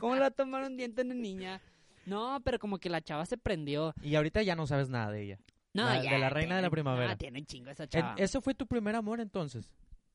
¿Cómo 0.00 0.14
le 0.14 0.20
va 0.20 0.26
a 0.26 0.30
tomar 0.30 0.64
un 0.64 0.76
diente 0.76 1.02
a 1.02 1.04
una 1.04 1.14
niña? 1.14 1.60
No, 2.06 2.40
pero 2.44 2.58
como 2.58 2.78
que 2.78 2.88
la 2.90 3.00
chava 3.00 3.26
se 3.26 3.38
prendió. 3.38 3.94
Y 4.02 4.14
ahorita 4.16 4.42
ya 4.42 4.56
no 4.56 4.66
sabes 4.66 4.88
nada 4.88 5.10
de 5.12 5.22
ella. 5.22 5.38
No, 5.74 5.84
La- 5.84 6.02
ya. 6.02 6.12
de 6.12 6.18
la 6.18 6.28
reina 6.30 6.56
de 6.56 6.62
la 6.62 6.70
primavera. 6.70 7.08
No, 7.12 7.16
tiene 7.16 7.38
un 7.40 7.46
chingo 7.46 7.70
esa 7.70 7.86
chava. 7.86 8.14
¿Eso 8.18 8.40
fue 8.42 8.54
tu 8.54 8.66
primer 8.66 8.94
amor 8.96 9.20
entonces? 9.20 9.70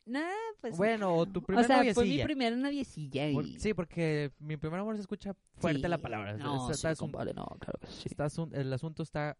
Nah, 0.06 0.22
pues. 0.62 0.78
Bueno, 0.78 1.14
o 1.16 1.26
tu 1.26 1.40
o 1.40 1.44
primer 1.44 1.66
sea, 1.66 1.84
fue 1.94 2.06
mi 2.06 2.24
primera 2.24 2.56
noviecilla. 2.56 3.28
Y... 3.30 3.34
Por- 3.34 3.60
sí, 3.60 3.74
porque 3.74 4.32
mi 4.40 4.56
primer 4.56 4.80
amor 4.80 4.96
se 4.96 5.02
escucha 5.02 5.34
fuerte 5.56 5.82
Sí. 5.82 5.88
la 5.88 5.98
palabra. 5.98 6.34
No, 6.38 6.56
Está- 6.56 6.66
sí, 6.68 6.72
está- 6.74 6.92
es 6.92 7.02
un- 7.02 7.12
compadre, 7.12 7.34
no, 7.34 7.46
claro 7.60 7.80
que 7.80 7.88
sí. 7.88 8.10
el 8.54 8.72
asunto 8.74 9.04
está 9.04 9.38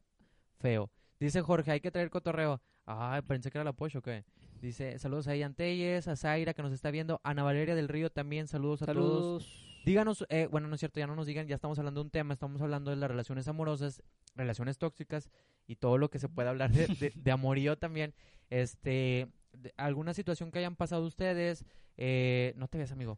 feo. 0.60 0.90
Dice 1.20 1.42
Jorge, 1.42 1.72
hay 1.72 1.80
que 1.80 1.92
traer 1.92 2.10
cotorreo. 2.10 2.62
Ay, 2.86 3.22
pensé 3.24 3.50
que 3.52 3.58
era 3.58 3.66
la 3.66 3.74
Pocho, 3.74 4.00
¿o 4.00 4.02
qué? 4.02 4.24
Dice, 4.62 4.98
saludos 5.00 5.28
a 5.28 5.36
Ian 5.36 5.54
Telles, 5.54 6.08
a 6.08 6.16
Zaira 6.16 6.54
que 6.54 6.62
nos 6.64 6.72
está 6.72 6.90
viendo, 6.92 7.20
Ana 7.24 7.44
Valeria 7.44 7.76
del 7.76 7.88
Río 7.88 8.10
también, 8.12 8.48
saludos 8.48 8.82
a 8.82 8.86
todos. 8.88 9.44
Saludos. 9.44 9.64
Díganos, 9.86 10.26
eh, 10.30 10.48
bueno, 10.52 10.68
no 10.68 10.76
es 10.76 10.80
cierto, 10.80 11.00
ya 11.00 11.08
no 11.08 11.16
nos 11.16 11.28
digan, 11.28 11.48
ya 11.48 11.56
estamos 11.56 11.78
hablando 11.80 12.02
de 12.02 12.06
un 12.06 12.12
tema, 12.12 12.34
estamos 12.34 12.62
hablando 12.62 12.90
de 12.92 12.98
las 12.98 13.10
relaciones 13.10 13.48
amorosas, 13.48 14.02
relaciones 14.36 14.78
tóxicas 14.78 15.30
y 15.66 15.76
todo 15.78 15.98
lo 15.98 16.10
que 16.10 16.20
se 16.20 16.28
puede 16.28 16.50
hablar 16.50 16.72
de, 16.72 16.88
de, 16.88 17.14
de 17.16 17.32
amorío 17.32 17.78
también. 17.78 18.14
Este, 18.50 19.28
de- 19.54 19.74
alguna 19.78 20.14
situación 20.14 20.52
que 20.52 20.60
hayan 20.60 20.76
pasado 20.76 21.06
ustedes, 21.06 21.64
eh, 21.98 22.54
no 22.58 22.68
te 22.68 22.78
ves, 22.78 22.92
amigo. 22.92 23.18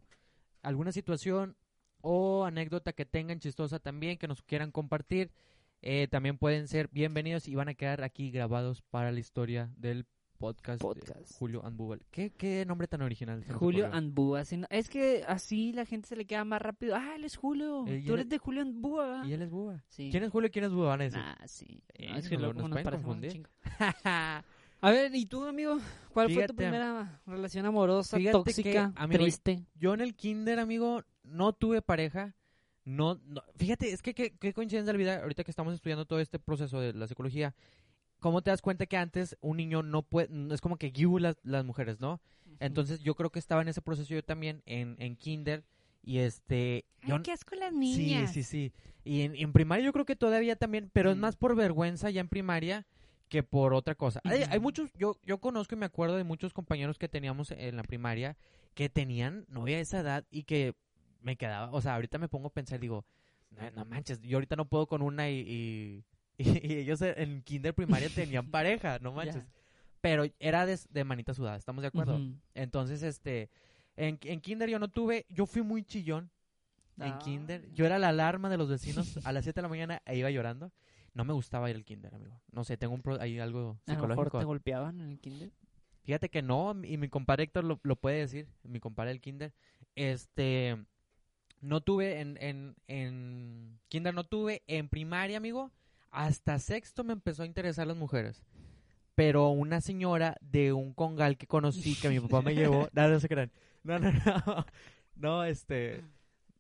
Alguna 0.62 0.92
situación 0.92 1.56
o 2.02 2.46
anécdota 2.46 2.94
que 2.94 3.06
tengan 3.06 3.40
chistosa 3.40 3.80
también, 3.80 4.18
que 4.18 4.28
nos 4.28 4.42
quieran 4.44 4.72
compartir, 4.72 5.32
eh, 5.82 6.08
también 6.10 6.38
pueden 6.38 6.68
ser 6.68 6.90
bienvenidos 6.92 7.48
y 7.48 7.56
van 7.56 7.70
a 7.70 7.74
quedar 7.74 8.04
aquí 8.04 8.32
grabados 8.32 8.82
para 8.82 9.12
la 9.12 9.20
historia 9.20 9.72
del 9.78 10.06
podcast, 10.38 10.82
de. 10.82 11.36
Julio 11.38 11.66
Andbubal. 11.66 12.02
¿Qué, 12.12 12.32
¿Qué 12.32 12.66
nombre 12.66 12.88
tan 12.88 13.02
original? 13.02 13.44
Julio 13.54 13.90
no- 13.90 13.94
Es 14.70 14.90
que 14.90 15.24
así 15.28 15.74
la 15.74 15.86
gente 15.86 16.08
se 16.08 16.16
le 16.16 16.26
queda 16.26 16.46
más 16.46 16.62
rápido. 16.62 16.96
Ah, 16.96 17.16
él 17.16 17.26
es 17.26 17.36
Julio. 17.36 17.86
Eh, 17.88 18.04
Tú 18.08 18.14
eres 18.14 18.30
de 18.30 18.38
Julio 18.38 18.62
Andúa. 18.62 19.24
Y 19.26 19.34
él 19.34 19.42
es 19.42 19.50
Buba. 19.50 19.84
Sí. 19.90 20.08
¿Quién 20.12 20.24
es 20.24 20.32
Julio 20.32 20.48
y 20.48 20.52
quién 20.52 20.64
es? 20.66 20.72
Van 20.74 21.02
a 21.02 21.04
decir. 21.04 21.20
Nah, 21.20 21.36
sí. 21.46 21.84
Eh, 21.94 22.10
No, 22.10 22.18
es 22.18 22.30
que 22.30 22.38
no, 22.38 22.54
nos 22.54 22.70
nos 22.70 22.70
pueden 22.70 22.90
confundir. 22.92 23.48
A 24.82 24.92
ver, 24.92 25.14
¿y 25.14 25.26
tú, 25.26 25.44
amigo? 25.44 25.78
¿Cuál 26.14 26.28
fue 26.28 26.48
tu 26.48 26.54
Fíjate. 26.54 26.54
primera 26.54 27.22
relación 27.26 27.66
amorosa, 27.66 28.16
Fíjate 28.16 28.38
que, 28.38 28.44
tóxica, 28.46 28.94
amigo, 28.96 29.24
triste? 29.24 29.66
Yo 29.76 29.94
en 29.94 30.00
el 30.00 30.16
kinder, 30.16 30.58
amigo, 30.60 31.04
no 31.24 31.52
tuve 31.52 31.82
pareja. 31.82 32.34
No, 32.90 33.20
no- 33.26 33.44
fíjate, 33.56 33.92
es 33.92 34.02
que 34.02 34.14
qué, 34.16 34.32
coincidencia 34.54 34.92
de 34.92 34.94
la 34.94 34.98
vida, 34.98 35.22
ahorita 35.22 35.44
que 35.44 35.52
estamos 35.52 35.74
estudiando 35.76 36.06
todo 36.06 36.20
este 36.20 36.40
proceso 36.40 36.80
de 36.80 36.94
la 36.94 37.08
psicología, 37.08 37.54
¿cómo 38.20 38.42
te 38.42 38.50
das 38.50 38.62
cuenta 38.64 38.88
que 38.88 38.98
antes 38.98 39.38
un 39.42 39.58
niño 39.58 39.84
no 39.84 40.02
puede, 40.02 40.30
es 40.54 40.60
como 40.60 40.78
que 40.78 40.90
guiu 40.90 41.20
las, 41.20 41.38
las 41.44 41.64
mujeres, 41.64 42.00
¿no? 42.00 42.20
Entonces 42.60 43.00
yo 43.02 43.14
creo 43.16 43.30
que 43.30 43.38
estaba 43.40 43.62
en 43.62 43.68
ese 43.68 43.82
proceso 43.82 44.14
yo 44.14 44.24
también, 44.24 44.64
en, 44.66 44.96
en 45.00 45.16
kinder, 45.16 45.64
y 46.04 46.18
este... 46.20 46.84
yo, 47.06 47.18
Ay, 47.18 47.22
qué 47.22 47.32
asco 47.32 47.56
las 47.56 47.72
Sí, 47.72 47.78
niñas. 47.78 48.34
sí, 48.34 48.42
sí. 48.44 48.74
Y 49.04 49.22
en, 49.22 49.36
en 49.36 49.54
primaria 49.54 49.86
yo 49.86 49.94
creo 49.94 50.06
que 50.06 50.16
todavía 50.16 50.56
también, 50.56 50.90
pero 50.92 51.12
es 51.12 51.18
Mm. 51.18 51.22
más 51.22 51.36
por 51.38 51.56
vergüenza 51.56 52.10
ya 52.10 52.22
en 52.22 52.28
primaria 52.28 52.88
que 53.30 53.44
por 53.44 53.74
otra 53.76 53.94
cosa. 53.94 54.20
Hay, 54.24 54.60
muchos, 54.60 54.90
yo, 54.98 55.16
yo 55.24 55.38
conozco 55.38 55.76
y 55.76 55.78
me 55.78 55.86
acuerdo 55.86 56.18
de 56.18 56.24
muchos 56.24 56.52
compañeros 56.54 56.98
que 56.98 57.08
teníamos 57.08 57.52
en 57.52 57.76
la 57.76 57.84
primaria 57.84 58.36
que 58.74 58.90
tenían 58.90 59.46
novia 59.48 59.78
a 59.78 59.82
esa 59.82 60.00
edad 60.00 60.26
y 60.32 60.44
que 60.44 60.74
me 61.22 61.36
quedaba, 61.36 61.72
o 61.72 61.82
sea, 61.82 61.96
ahorita 61.96 62.18
me 62.18 62.28
pongo 62.30 62.48
a 62.48 62.54
pensar, 62.54 62.80
digo, 62.80 63.06
no, 63.52 63.72
no 63.72 63.86
manches, 63.86 64.22
yo 64.22 64.38
ahorita 64.38 64.56
no 64.56 64.66
puedo 64.66 64.88
con 64.88 65.02
una 65.02 65.30
y, 65.30 65.40
y, 65.40 66.06
y 66.68 66.74
ellos 66.78 67.02
en 67.02 67.42
kinder 67.44 67.74
primaria 67.74 68.10
tenían 68.16 68.50
pareja, 68.52 69.00
no 69.00 69.12
manches. 69.14 69.44
Pero 70.02 70.24
era 70.40 70.66
de, 70.66 70.80
de 70.90 71.04
manita 71.04 71.34
sudada, 71.34 71.58
¿estamos 71.58 71.82
de 71.82 71.90
acuerdo? 71.90 72.20
Entonces, 72.54 73.04
este, 73.04 73.50
en, 73.98 74.18
en 74.24 74.40
kinder 74.40 74.70
yo 74.70 74.80
no 74.80 74.88
tuve, 74.88 75.26
yo 75.30 75.46
fui 75.46 75.62
muy 75.62 75.84
chillón 75.84 76.30
en 76.98 77.14
Ah. 77.14 77.20
kinder. 77.20 77.70
Yo 77.74 77.86
era 77.86 77.98
la 78.00 78.10
alarma 78.10 78.50
de 78.50 78.58
los 78.58 78.70
vecinos 78.70 79.20
a 79.26 79.32
las 79.34 79.44
7 79.44 79.58
de 79.58 79.62
la 79.64 79.68
mañana 79.70 80.02
e 80.06 80.18
iba 80.18 80.30
llorando. 80.30 80.72
No 81.14 81.26
me 81.26 81.34
gustaba 81.34 81.70
ir 81.70 81.76
al 81.76 81.84
kinder, 81.84 82.14
amigo. 82.16 82.40
No 82.52 82.64
sé, 82.64 82.78
tengo 82.78 82.94
un 82.94 83.02
pro- 83.02 83.20
ahí 83.20 83.40
algo 83.40 83.78
A 83.88 83.94
lo 83.94 83.98
mejor 84.08 84.10
psicológico. 84.28 84.40
te 84.40 84.46
golpeaban 84.46 85.00
en 85.02 85.10
el 85.10 85.20
kinder. 85.20 85.52
Fíjate 86.04 86.30
que 86.30 86.42
no, 86.42 86.74
y 86.84 86.98
mi 86.98 87.10
compadre 87.10 87.44
Héctor 87.44 87.64
lo, 87.66 87.80
lo 87.84 87.96
puede 87.98 88.20
decir, 88.20 88.48
mi 88.64 88.80
compadre 88.80 89.10
del 89.12 89.20
kinder. 89.22 89.54
Este, 89.96 90.78
no 91.62 91.82
tuve 91.82 92.20
en, 92.20 92.38
en, 92.42 92.76
en 92.88 93.80
kinder, 93.88 94.14
no 94.14 94.24
tuve. 94.24 94.64
En 94.68 94.90
primaria, 94.90 95.38
amigo, 95.38 95.72
hasta 96.12 96.60
sexto 96.60 97.04
me 97.04 97.14
empezó 97.14 97.44
a 97.44 97.46
interesar 97.46 97.88
las 97.88 97.98
mujeres. 97.98 98.44
Pero 99.16 99.50
una 99.50 99.82
señora 99.82 100.38
de 100.42 100.72
un 100.74 100.94
congal 100.94 101.38
que 101.38 101.48
conocí, 101.48 101.96
que 101.96 102.10
mi 102.10 102.20
papá 102.22 102.42
me 102.42 102.56
llevó, 102.56 102.88
nada, 102.94 103.10
no 103.10 103.20
se 103.20 103.28
crean. 103.28 103.52
No, 103.84 104.00
no, 104.00 104.12
no. 104.12 104.66
No, 105.16 105.44
este, 105.44 106.02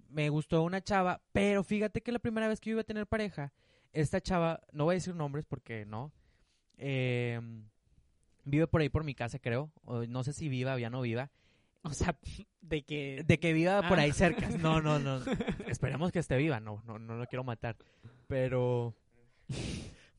me 0.09 0.27
gustó 0.27 0.63
una 0.63 0.83
chava, 0.83 1.21
pero 1.31 1.63
fíjate 1.63 2.01
que 2.01 2.11
la 2.11 2.19
primera 2.19 2.49
vez 2.49 2.59
que 2.59 2.71
yo 2.71 2.73
iba 2.73 2.81
a 2.81 2.83
tener 2.83 3.07
pareja, 3.07 3.53
esta 3.93 4.19
chava, 4.19 4.59
no 4.73 4.83
voy 4.83 4.93
a 4.93 4.95
decir 4.95 5.15
nombres 5.15 5.45
porque 5.45 5.85
no, 5.85 6.11
eh, 6.77 7.39
vive 8.43 8.67
por 8.67 8.81
ahí 8.81 8.89
por 8.89 9.03
mi 9.03 9.15
casa, 9.15 9.39
creo. 9.39 9.71
O 9.85 10.03
no 10.05 10.23
sé 10.23 10.33
si 10.33 10.49
viva 10.49 10.77
ya 10.77 10.89
no 10.89 11.01
viva. 11.01 11.31
O 11.83 11.91
sea, 11.91 12.17
de 12.61 12.83
que... 12.83 13.23
De 13.25 13.39
que 13.39 13.53
viva 13.53 13.81
por 13.87 13.99
Ah. 13.99 14.03
ahí 14.03 14.11
cerca. 14.11 14.47
No, 14.59 14.81
no, 14.81 14.99
no. 14.99 15.21
Esperemos 15.67 16.11
que 16.11 16.19
esté 16.19 16.37
viva. 16.37 16.59
No, 16.59 16.81
no, 16.85 16.99
no 16.99 17.15
lo 17.15 17.25
quiero 17.27 17.43
matar. 17.43 17.77
Pero. 18.27 18.95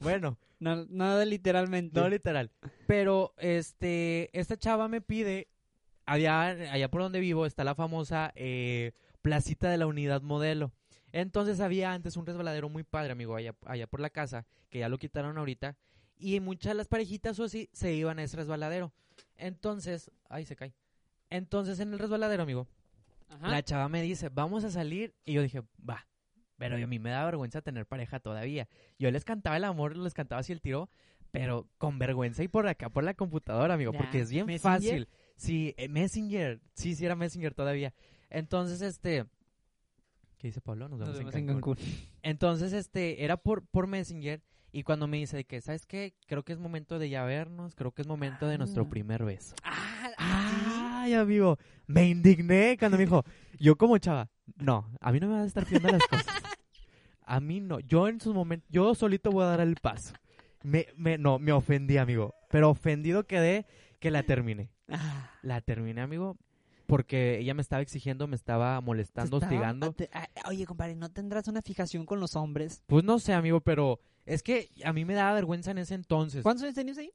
Bueno, 0.00 0.38
No, 0.58 0.86
nada 0.86 1.24
literalmente. 1.24 2.00
no 2.00 2.08
literal. 2.08 2.50
Pero 2.86 3.34
este. 3.38 4.30
Esta 4.38 4.56
chava 4.56 4.88
me 4.88 5.00
pide. 5.00 5.48
Allá, 6.06 6.46
allá 6.72 6.90
por 6.90 7.02
donde 7.02 7.20
vivo 7.20 7.46
está 7.46 7.62
la 7.62 7.74
famosa 7.76 8.32
eh, 8.34 8.92
placita 9.22 9.70
de 9.70 9.76
la 9.78 9.86
unidad 9.86 10.22
modelo. 10.22 10.72
Entonces 11.12 11.60
había 11.60 11.92
antes 11.92 12.16
un 12.16 12.26
resbaladero 12.26 12.68
muy 12.68 12.82
padre, 12.82 13.12
amigo, 13.12 13.36
allá, 13.36 13.54
allá 13.66 13.86
por 13.86 14.00
la 14.00 14.10
casa, 14.10 14.46
que 14.70 14.80
ya 14.80 14.88
lo 14.88 14.98
quitaron 14.98 15.38
ahorita. 15.38 15.76
Y 16.18 16.40
muchas 16.40 16.70
de 16.70 16.74
las 16.74 16.88
parejitas 16.88 17.38
o 17.38 17.44
así 17.44 17.68
se 17.72 17.92
iban 17.94 18.18
a 18.18 18.24
ese 18.24 18.36
resbaladero. 18.36 18.92
Entonces, 19.36 20.10
ay, 20.28 20.44
se 20.46 20.56
cae. 20.56 20.72
Entonces 21.30 21.80
en 21.80 21.92
el 21.92 21.98
resbaladero, 21.98 22.42
amigo, 22.42 22.66
Ajá. 23.28 23.48
la 23.48 23.62
chava 23.62 23.88
me 23.88 24.02
dice, 24.02 24.28
vamos 24.28 24.64
a 24.64 24.70
salir. 24.70 25.14
Y 25.24 25.34
yo 25.34 25.42
dije, 25.42 25.62
va. 25.88 26.06
Pero 26.56 26.76
a 26.76 26.86
mí 26.86 26.98
me 26.98 27.08
da 27.10 27.24
vergüenza 27.24 27.62
tener 27.62 27.86
pareja 27.86 28.20
todavía. 28.20 28.68
Yo 28.98 29.10
les 29.10 29.24
cantaba 29.24 29.56
el 29.56 29.64
amor, 29.64 29.96
les 29.96 30.12
cantaba 30.12 30.40
así 30.40 30.52
el 30.52 30.60
tiro, 30.60 30.90
pero 31.30 31.66
con 31.78 31.98
vergüenza 31.98 32.42
y 32.42 32.48
por 32.48 32.66
acá, 32.68 32.90
por 32.90 33.02
la 33.02 33.14
computadora, 33.14 33.74
amigo, 33.74 33.92
Ya. 33.92 33.98
porque 33.98 34.20
es 34.20 34.30
bien 34.30 34.44
¿Messenger? 34.46 34.72
fácil. 34.80 35.08
Sí, 35.36 35.74
eh, 35.78 35.88
Messenger. 35.88 36.60
Sí, 36.74 36.94
sí 36.94 37.06
era 37.06 37.16
Messenger 37.16 37.54
todavía. 37.54 37.94
Entonces, 38.28 38.82
este... 38.82 39.24
¿Qué 40.36 40.48
dice 40.48 40.60
Pablo? 40.60 40.88
Nos 40.88 40.98
vemos, 40.98 41.08
Nos 41.14 41.18
vemos 41.18 41.34
en 41.34 41.40
en 41.40 41.46
Cancún. 41.46 41.74
Cancún. 41.76 41.92
Entonces, 42.22 42.72
este, 42.74 43.24
era 43.24 43.36
por, 43.38 43.66
por 43.66 43.86
Messenger. 43.86 44.42
Y 44.72 44.82
cuando 44.84 45.06
me 45.06 45.16
dice 45.18 45.36
de 45.36 45.44
que, 45.44 45.60
¿sabes 45.60 45.84
qué? 45.86 46.14
Creo 46.26 46.44
que 46.44 46.52
es 46.52 46.58
momento 46.58 46.98
de 46.98 47.08
ya 47.10 47.24
vernos. 47.24 47.74
Creo 47.74 47.92
que 47.92 48.02
es 48.02 48.08
momento 48.08 48.46
de 48.46 48.56
nuestro 48.58 48.84
Ah. 48.84 48.88
primer 48.90 49.24
beso. 49.24 49.54
Ah, 49.64 49.89
Ay, 51.10 51.14
amigo, 51.20 51.58
me 51.86 52.08
indigné 52.08 52.76
cuando 52.78 52.96
me 52.96 53.04
dijo, 53.04 53.24
yo 53.58 53.76
como 53.76 53.98
chava, 53.98 54.30
no, 54.56 54.90
a 55.00 55.10
mí 55.12 55.18
no 55.20 55.26
me 55.26 55.34
vas 55.34 55.42
a 55.42 55.46
estar 55.46 55.64
pidiendo 55.64 55.88
las 55.88 56.06
cosas. 56.06 56.26
A 57.24 57.40
mí 57.40 57.60
no, 57.60 57.80
yo 57.80 58.06
en 58.08 58.20
sus 58.20 58.34
momentos, 58.34 58.68
yo 58.70 58.94
solito 58.94 59.30
voy 59.30 59.42
a 59.44 59.48
dar 59.48 59.60
el 59.60 59.74
paso. 59.76 60.14
Me, 60.62 60.86
me, 60.96 61.18
no, 61.18 61.38
me 61.38 61.52
ofendí, 61.52 61.96
amigo, 61.96 62.34
pero 62.48 62.70
ofendido 62.70 63.26
quedé 63.26 63.66
que 63.98 64.10
la 64.10 64.22
terminé. 64.22 64.70
Ah. 64.88 65.30
La 65.42 65.60
terminé, 65.60 66.00
amigo, 66.00 66.36
porque 66.86 67.38
ella 67.38 67.54
me 67.54 67.62
estaba 67.62 67.82
exigiendo, 67.82 68.26
me 68.28 68.36
estaba 68.36 68.80
molestando, 68.80 69.38
estaba- 69.38 69.52
hostigando. 69.52 69.92
te- 69.92 70.10
oye, 70.48 70.66
compadre, 70.66 70.94
¿no 70.96 71.08
tendrás 71.10 71.48
una 71.48 71.62
fijación 71.62 72.04
con 72.06 72.20
los 72.20 72.36
hombres? 72.36 72.82
Pues 72.86 73.04
no 73.04 73.18
sé, 73.18 73.32
amigo, 73.32 73.60
pero 73.60 74.00
es 74.26 74.42
que 74.42 74.70
a 74.84 74.92
mí 74.92 75.04
me 75.04 75.14
daba 75.14 75.32
vergüenza 75.34 75.70
en 75.72 75.78
ese 75.78 75.94
entonces. 75.94 76.42
¿Cuántos 76.42 76.62
años 76.64 76.74
tenías 76.74 76.98
ahí? 76.98 77.12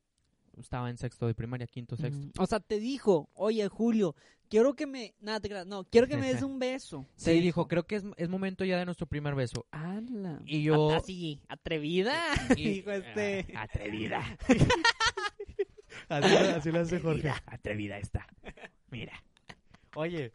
Estaba 0.57 0.89
en 0.89 0.97
sexto 0.97 1.27
de 1.27 1.33
primaria, 1.35 1.67
quinto, 1.67 1.95
sexto. 1.97 2.27
Mm, 2.27 2.31
O 2.41 2.45
sea, 2.47 2.59
te 2.59 2.79
dijo, 2.79 3.29
oye, 3.33 3.67
Julio, 3.67 4.15
quiero 4.49 4.73
que 4.75 4.87
me... 4.87 5.13
Nada, 5.19 5.65
no, 5.65 5.83
quiero 5.85 6.07
que 6.07 6.17
me 6.17 6.27
des 6.33 6.41
un 6.43 6.59
beso. 6.59 7.05
Sí, 7.15 7.39
dijo, 7.41 7.67
creo 7.67 7.83
que 7.87 7.95
es, 7.97 8.03
es 8.17 8.29
momento 8.29 8.63
ya 8.65 8.77
de 8.77 8.85
nuestro 8.85 9.05
primer 9.07 9.35
beso. 9.35 9.65
¡Hala! 9.71 10.41
Y 10.45 10.63
yo- 10.63 10.91
A- 10.91 10.97
Así, 10.97 11.41
atrevida. 11.47 12.13
Y- 12.57 12.69
dijo 12.69 12.91
este... 12.91 13.45
Ah, 13.55 13.63
atrevida. 13.63 14.21
así, 16.09 16.29
lo- 16.29 16.55
así 16.55 16.71
lo 16.71 16.79
hace 16.81 16.99
Jorge. 16.99 17.31
Atrevida 17.45 17.97
está. 17.97 18.27
Mira. 18.89 19.13
Oye. 19.95 20.31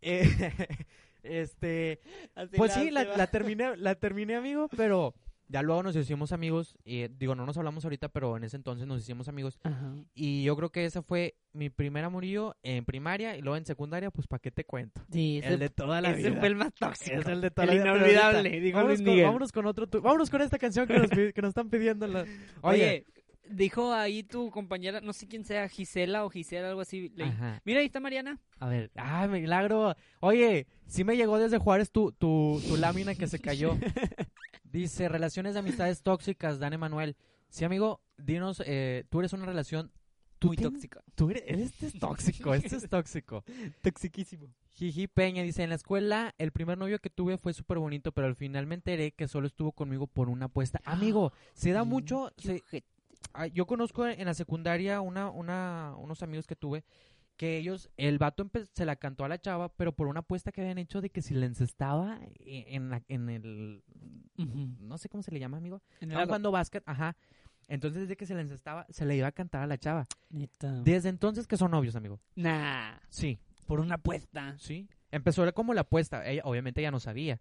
eh, 0.00 0.28
este. 1.22 2.00
así 2.34 2.56
Pues 2.56 2.74
la 2.76 2.82
sí, 2.82 2.90
la 2.90 3.26
terminé, 3.28 3.76
la 3.76 3.94
terminé, 3.94 4.34
amigo, 4.36 4.68
pero 4.76 5.14
ya 5.52 5.62
luego 5.62 5.82
nos 5.82 5.94
hicimos 5.94 6.32
amigos. 6.32 6.74
Y, 6.84 7.06
digo, 7.08 7.34
no 7.34 7.44
nos 7.46 7.56
hablamos 7.58 7.84
ahorita, 7.84 8.08
pero 8.08 8.36
en 8.36 8.44
ese 8.44 8.56
entonces 8.56 8.86
nos 8.86 9.00
hicimos 9.02 9.28
amigos. 9.28 9.58
Ajá. 9.62 9.94
Y 10.14 10.42
yo 10.44 10.56
creo 10.56 10.70
que 10.72 10.84
ese 10.86 11.02
fue 11.02 11.36
mi 11.52 11.68
primer 11.68 12.04
amorío 12.04 12.56
en 12.62 12.84
primaria. 12.84 13.36
Y 13.36 13.42
luego 13.42 13.56
en 13.56 13.66
secundaria, 13.66 14.10
pues, 14.10 14.26
¿para 14.26 14.40
qué 14.40 14.50
te 14.50 14.64
cuento? 14.64 15.02
Sí, 15.12 15.40
el 15.44 15.58
de 15.58 15.68
toda 15.68 16.00
la 16.00 16.10
ese 16.12 16.30
vida. 16.30 16.38
fue 16.40 16.48
el 16.48 16.56
más 16.56 16.72
tóxico. 16.74 17.20
Es 17.20 17.26
el 17.26 17.40
de 17.42 17.50
toda 17.50 17.64
El 17.64 17.68
la 17.78 17.84
vida, 17.84 17.94
inolvidable, 17.96 18.48
ahorita, 18.48 18.64
dijo 18.64 18.76
vámonos 18.78 19.00
Luis 19.00 19.14
con, 19.16 19.22
vámonos 19.24 19.52
con 19.52 19.66
otro, 19.66 19.86
tu- 19.86 20.00
vámonos 20.00 20.30
con 20.30 20.40
esta 20.40 20.58
canción 20.58 20.86
que 20.88 20.98
nos, 20.98 21.10
que 21.10 21.42
nos 21.42 21.48
están 21.50 21.68
pidiendo. 21.68 22.06
la- 22.06 22.24
Oye, 22.62 23.04
dijo 23.50 23.92
ahí 23.92 24.22
tu 24.22 24.50
compañera, 24.50 25.02
no 25.02 25.12
sé 25.12 25.28
quién 25.28 25.44
sea, 25.44 25.68
Gisela 25.68 26.24
o 26.24 26.30
Gisela, 26.30 26.68
algo 26.70 26.80
así. 26.80 27.12
Ajá. 27.20 27.60
Mira, 27.66 27.80
ahí 27.80 27.86
está 27.86 28.00
Mariana. 28.00 28.40
A 28.58 28.68
ver, 28.68 28.90
ah, 28.96 29.26
milagro. 29.26 29.94
Oye, 30.20 30.66
sí 30.86 31.04
me 31.04 31.16
llegó 31.16 31.38
desde 31.38 31.58
Juárez 31.58 31.90
tu, 31.90 32.12
tu, 32.12 32.62
tu 32.66 32.76
lámina 32.78 33.14
que 33.14 33.26
se 33.26 33.38
cayó. 33.38 33.76
Dice, 34.72 35.08
relaciones 35.10 35.52
de 35.52 35.60
amistades 35.60 36.02
tóxicas, 36.02 36.58
Dan 36.58 36.72
Emanuel. 36.72 37.14
Sí, 37.50 37.66
amigo, 37.66 38.00
dinos, 38.16 38.62
eh, 38.64 39.04
tú 39.10 39.18
eres 39.18 39.34
una 39.34 39.44
relación... 39.44 39.92
tú 40.38 40.48
Muy 40.48 40.56
tóxica. 40.56 41.04
Tú 41.14 41.28
eres, 41.28 41.44
este 41.46 41.86
es 41.88 41.98
tóxico, 41.98 42.54
este 42.54 42.76
es 42.76 42.88
tóxico. 42.88 43.44
Toxiquísimo. 43.82 44.48
Jiji 44.70 45.08
Peña 45.08 45.42
dice, 45.42 45.62
en 45.62 45.68
la 45.68 45.74
escuela 45.74 46.34
el 46.38 46.52
primer 46.52 46.78
novio 46.78 46.98
que 47.00 47.10
tuve 47.10 47.36
fue 47.36 47.52
súper 47.52 47.78
bonito, 47.78 48.12
pero 48.12 48.26
al 48.26 48.34
final 48.34 48.66
me 48.66 48.74
enteré 48.74 49.12
que 49.12 49.28
solo 49.28 49.46
estuvo 49.46 49.72
conmigo 49.72 50.06
por 50.06 50.30
una 50.30 50.46
apuesta. 50.46 50.80
Amigo, 50.86 51.34
se 51.52 51.72
da 51.72 51.84
mucho... 51.84 52.32
se-. 52.38 52.62
Ah, 53.34 53.46
yo 53.46 53.66
conozco 53.66 54.06
en 54.06 54.24
la 54.24 54.34
secundaria 54.34 55.02
una, 55.02 55.30
una, 55.30 55.94
unos 55.98 56.22
amigos 56.22 56.46
que 56.46 56.56
tuve 56.56 56.82
que 57.36 57.56
ellos, 57.58 57.90
el 57.96 58.18
vato 58.18 58.48
se 58.72 58.84
la 58.84 58.96
cantó 58.96 59.24
a 59.24 59.28
la 59.28 59.40
chava, 59.40 59.68
pero 59.74 59.92
por 59.92 60.06
una 60.06 60.20
apuesta 60.20 60.52
que 60.52 60.60
habían 60.60 60.78
hecho 60.78 61.00
de 61.00 61.10
que 61.10 61.22
si 61.22 61.34
le 61.34 61.46
encestaba 61.46 62.20
e- 62.38 62.66
en, 62.74 62.90
la- 62.90 63.02
en 63.08 63.28
el, 63.30 63.82
Ujú. 64.38 64.68
no 64.80 64.98
sé 64.98 65.08
cómo 65.08 65.22
se 65.22 65.32
le 65.32 65.40
llama, 65.40 65.56
amigo, 65.56 65.82
aro. 66.00 66.24
jugando 66.26 66.50
básquet, 66.52 66.82
ajá, 66.86 67.16
entonces 67.68 68.02
desde 68.02 68.16
que 68.16 68.26
se 68.26 68.34
le 68.34 68.42
encestaba, 68.42 68.86
se 68.90 69.04
le 69.06 69.16
iba 69.16 69.26
a 69.26 69.32
cantar 69.32 69.62
a 69.62 69.66
la 69.66 69.78
chava. 69.78 70.06
Neta. 70.30 70.82
Desde 70.82 71.08
entonces 71.08 71.46
que 71.46 71.56
son 71.56 71.70
novios, 71.70 71.96
amigo. 71.96 72.20
Nah, 72.36 72.98
Sí, 73.08 73.38
por 73.66 73.80
una 73.80 73.94
apuesta. 73.96 74.56
sí. 74.58 74.88
Empezó 75.10 75.50
como 75.52 75.74
la 75.74 75.82
apuesta, 75.82 76.26
ella, 76.28 76.42
obviamente 76.44 76.80
ella 76.80 76.90
no 76.90 77.00
sabía, 77.00 77.40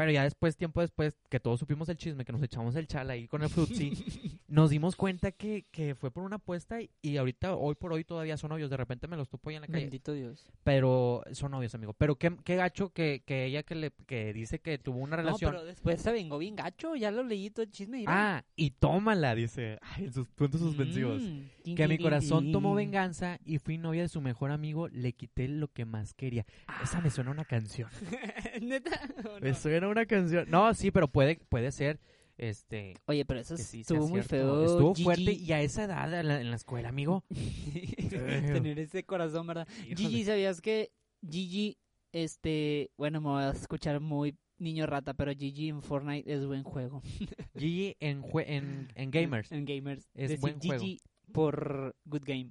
Pero 0.00 0.12
ya 0.12 0.22
después, 0.22 0.56
tiempo 0.56 0.80
después, 0.80 1.14
que 1.28 1.38
todos 1.40 1.60
supimos 1.60 1.86
el 1.90 1.98
chisme, 1.98 2.24
que 2.24 2.32
nos 2.32 2.42
echamos 2.42 2.74
el 2.74 2.86
chal 2.86 3.10
ahí 3.10 3.28
con 3.28 3.42
el 3.42 3.50
frutzi, 3.50 3.92
nos 4.48 4.70
dimos 4.70 4.96
cuenta 4.96 5.30
que, 5.30 5.66
que 5.70 5.94
fue 5.94 6.10
por 6.10 6.22
una 6.24 6.36
apuesta 6.36 6.80
y, 6.80 6.88
y 7.02 7.18
ahorita, 7.18 7.54
hoy 7.54 7.74
por 7.74 7.92
hoy, 7.92 8.02
todavía 8.04 8.38
son 8.38 8.48
novios. 8.48 8.70
De 8.70 8.78
repente 8.78 9.06
me 9.08 9.18
los 9.18 9.28
topo 9.28 9.50
ahí 9.50 9.56
en 9.56 9.60
la 9.60 9.66
calle. 9.66 9.80
Bendito 9.80 10.14
Dios. 10.14 10.50
Pero 10.64 11.22
son 11.32 11.50
novios, 11.50 11.74
amigo. 11.74 11.92
Pero 11.92 12.16
qué, 12.16 12.34
qué 12.44 12.56
gacho 12.56 12.94
que, 12.94 13.22
que 13.26 13.44
ella 13.44 13.62
que, 13.62 13.74
le, 13.74 13.90
que 14.06 14.32
dice 14.32 14.58
que 14.60 14.78
tuvo 14.78 15.00
una 15.00 15.16
No, 15.18 15.22
relación. 15.22 15.50
pero 15.50 15.64
después 15.66 16.00
se 16.00 16.10
vengó 16.12 16.38
bien 16.38 16.56
gacho. 16.56 16.96
Ya 16.96 17.10
lo 17.10 17.22
leí 17.22 17.50
todo 17.50 17.64
el 17.64 17.70
chisme. 17.70 17.98
mira. 17.98 18.38
Ah, 18.38 18.44
y 18.56 18.70
tómala, 18.70 19.34
dice. 19.34 19.78
Ay, 19.82 20.04
en 20.06 20.14
sus 20.14 20.28
puntos 20.28 20.62
suspensivos. 20.62 21.20
Mm, 21.20 21.74
Que 21.74 21.86
mi 21.88 21.98
corazón 21.98 22.44
tin. 22.44 22.52
tomó 22.52 22.74
venganza 22.74 23.38
y 23.44 23.58
fui 23.58 23.76
novia 23.76 24.00
de 24.00 24.08
su 24.08 24.22
mejor 24.22 24.50
amigo, 24.50 24.88
le 24.88 25.12
quité 25.12 25.46
lo 25.46 25.68
que 25.68 25.84
más 25.84 26.14
quería. 26.14 26.46
Esa 26.82 27.02
me 27.02 27.10
suena 27.10 27.30
una 27.32 27.44
canción. 27.44 27.90
¿Neta? 28.62 28.98
¿O 29.28 29.40
Me 29.40 29.50
no? 29.50 29.54
suena 29.54 29.89
una 29.90 30.06
canción. 30.06 30.48
No, 30.50 30.72
sí, 30.74 30.90
pero 30.90 31.08
puede, 31.08 31.36
puede 31.48 31.70
ser, 31.72 32.00
este, 32.38 32.94
Oye, 33.06 33.24
pero 33.24 33.40
eso 33.40 33.56
sí 33.56 33.80
estuvo 33.82 34.08
muy 34.08 34.22
feo. 34.22 34.64
Estuvo 34.64 34.94
Gigi. 34.94 35.04
fuerte 35.04 35.32
y 35.32 35.52
a 35.52 35.60
esa 35.60 35.84
edad 35.84 36.20
en 36.20 36.28
la, 36.28 36.40
en 36.40 36.50
la 36.50 36.56
escuela, 36.56 36.88
amigo. 36.88 37.24
Tener 38.10 38.78
ese 38.78 39.04
corazón, 39.04 39.46
¿verdad? 39.46 39.68
Gigi, 39.96 40.24
¿sabías 40.24 40.60
que 40.60 40.90
Gigi, 41.28 41.76
este, 42.12 42.90
bueno, 42.96 43.20
me 43.20 43.28
voy 43.28 43.42
a 43.42 43.50
escuchar 43.50 44.00
muy 44.00 44.36
niño 44.58 44.86
rata, 44.86 45.14
pero 45.14 45.32
Gigi 45.32 45.68
en 45.68 45.82
Fortnite 45.82 46.32
es 46.32 46.46
buen 46.46 46.62
juego. 46.62 47.02
Gigi 47.58 47.96
en, 48.00 48.22
jue- 48.22 48.44
en, 48.46 48.88
en 48.94 49.10
Gamers. 49.10 49.52
En 49.52 49.64
Gamers. 49.64 50.08
Es 50.14 50.30
Decir 50.30 50.40
buen 50.40 50.58
juego. 50.60 50.80
Gigi 50.82 51.00
por 51.32 51.94
Good 52.04 52.22
Game. 52.24 52.50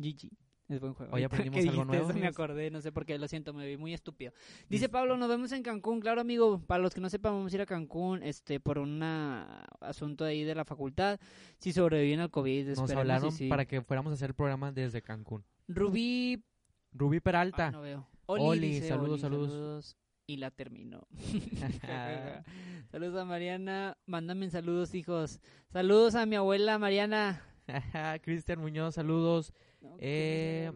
Gigi. 0.00 0.30
Es 0.68 0.80
buen 0.80 0.94
juego. 0.94 1.14
Hoy 1.14 1.22
aprendimos 1.22 1.58
algo 1.60 1.70
dijiste 1.72 1.86
nuevo, 1.86 2.12
me 2.14 2.26
acordé, 2.26 2.70
no 2.70 2.80
sé 2.80 2.90
por 2.90 3.04
qué, 3.04 3.18
lo 3.18 3.28
siento, 3.28 3.52
me 3.52 3.66
vi 3.66 3.76
muy 3.76 3.92
estúpido. 3.92 4.32
Dice 4.68 4.88
Pablo, 4.88 5.16
nos 5.16 5.28
vemos 5.28 5.52
en 5.52 5.62
Cancún. 5.62 6.00
Claro, 6.00 6.20
amigo, 6.20 6.58
para 6.66 6.82
los 6.82 6.94
que 6.94 7.00
no 7.00 7.10
sepan, 7.10 7.34
vamos 7.34 7.52
a 7.52 7.56
ir 7.56 7.62
a 7.62 7.66
Cancún 7.66 8.22
este 8.22 8.60
por 8.60 8.78
un 8.78 9.02
asunto 9.80 10.24
ahí 10.24 10.42
de 10.44 10.54
la 10.54 10.64
facultad. 10.64 11.20
Si 11.58 11.72
sobreviven 11.72 12.20
al 12.20 12.30
COVID, 12.30 12.76
Nos 12.76 12.90
hablaron 12.92 13.32
sí. 13.32 13.48
para 13.48 13.66
que 13.66 13.82
fuéramos 13.82 14.12
a 14.12 14.14
hacer 14.14 14.30
el 14.30 14.34
programa 14.34 14.72
desde 14.72 15.02
Cancún. 15.02 15.44
Rubí 15.68 16.42
Rubí 16.92 17.20
Peralta. 17.20 17.66
Ah, 17.68 17.70
no 17.72 17.82
veo. 17.82 18.06
Oli, 18.26 18.42
Oli, 18.42 18.68
dice, 18.68 18.88
saludos, 18.88 19.12
Oli, 19.12 19.20
saludos. 19.20 19.96
Y 20.26 20.38
la 20.38 20.50
terminó. 20.50 21.06
saludos 22.90 23.20
a 23.20 23.24
Mariana. 23.26 23.98
Mándame 24.06 24.48
saludos, 24.48 24.94
hijos. 24.94 25.40
Saludos 25.70 26.14
a 26.14 26.24
mi 26.24 26.36
abuela 26.36 26.78
Mariana. 26.78 27.42
Cristian 28.22 28.60
Muñoz, 28.60 28.94
saludos. 28.94 29.52
No, 29.80 29.96
Eh, 29.98 30.70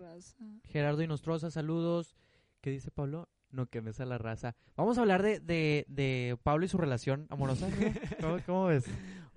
qué. 0.62 0.68
Gerardo 0.70 1.02
Inostroza, 1.02 1.50
saludos. 1.50 2.16
¿Qué 2.60 2.70
dice 2.70 2.90
Pablo? 2.90 3.28
No 3.50 3.66
quemes 3.66 3.98
a 4.00 4.04
la 4.04 4.18
raza. 4.18 4.56
Vamos 4.76 4.98
a 4.98 5.00
hablar 5.02 5.22
de, 5.22 5.40
de, 5.40 5.86
de 5.88 6.36
Pablo 6.42 6.64
y 6.66 6.68
su 6.68 6.76
relación 6.76 7.26
amorosa. 7.30 7.68
¿Cómo, 8.20 8.38
cómo 8.44 8.64
ves? 8.66 8.84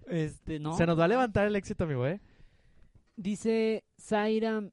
Este, 0.08 0.60
no. 0.60 0.76
Se 0.76 0.86
nos 0.86 1.00
va 1.00 1.06
a 1.06 1.08
levantar 1.08 1.48
el 1.48 1.56
éxito, 1.56 1.86
amigo, 1.86 2.06
¿eh? 2.06 2.20
Dice 3.16 3.84
Zaira. 4.00 4.64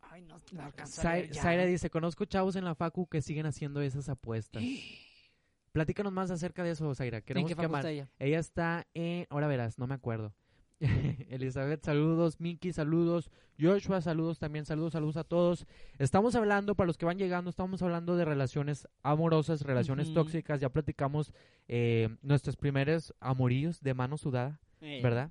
Ay, 0.00 0.22
no, 0.22 0.40
no 0.52 0.62
alcanzo 0.62 1.00
a 1.00 1.04
Zai- 1.04 1.20
leer 1.22 1.32
ya. 1.32 1.42
Zaira 1.42 1.64
dice, 1.66 1.90
conozco 1.90 2.24
chavos 2.24 2.56
en 2.56 2.64
la 2.64 2.74
facu 2.74 3.06
que 3.06 3.20
siguen 3.20 3.46
haciendo 3.46 3.80
esas 3.82 4.08
apuestas. 4.08 4.62
Platícanos 5.72 6.12
más 6.12 6.30
acerca 6.30 6.62
de 6.64 6.70
eso, 6.70 6.94
Zaira. 6.94 7.18
¿En 7.18 7.24
Queremos 7.24 7.48
qué 7.50 7.54
que 7.54 7.62
facultad 7.62 7.80
amar. 7.80 7.92
ella? 7.92 8.08
Ella 8.18 8.38
está 8.38 8.86
en... 8.94 9.26
Ahora 9.28 9.46
verás, 9.46 9.78
no 9.78 9.86
me 9.86 9.94
acuerdo. 9.94 10.32
Elizabeth, 11.30 11.84
saludos. 11.84 12.40
Miki, 12.40 12.72
saludos. 12.72 13.30
Joshua, 13.58 14.00
saludos 14.02 14.38
también. 14.38 14.64
Saludos, 14.66 14.92
saludos 14.92 15.16
a 15.16 15.24
todos. 15.24 15.66
Estamos 15.98 16.34
hablando, 16.34 16.74
para 16.74 16.86
los 16.86 16.98
que 16.98 17.06
van 17.06 17.18
llegando, 17.18 17.48
estamos 17.50 17.80
hablando 17.82 18.16
de 18.16 18.24
relaciones 18.24 18.86
amorosas, 19.02 19.62
relaciones 19.62 20.08
tóxicas. 20.14 20.60
Ya 20.60 20.68
platicamos 20.68 21.32
eh, 21.68 22.14
nuestros 22.22 22.56
primeros 22.56 23.14
amorillos 23.20 23.80
de 23.80 23.94
mano 23.94 24.18
sudada, 24.18 24.60
Eh, 24.80 25.00
¿verdad? 25.02 25.30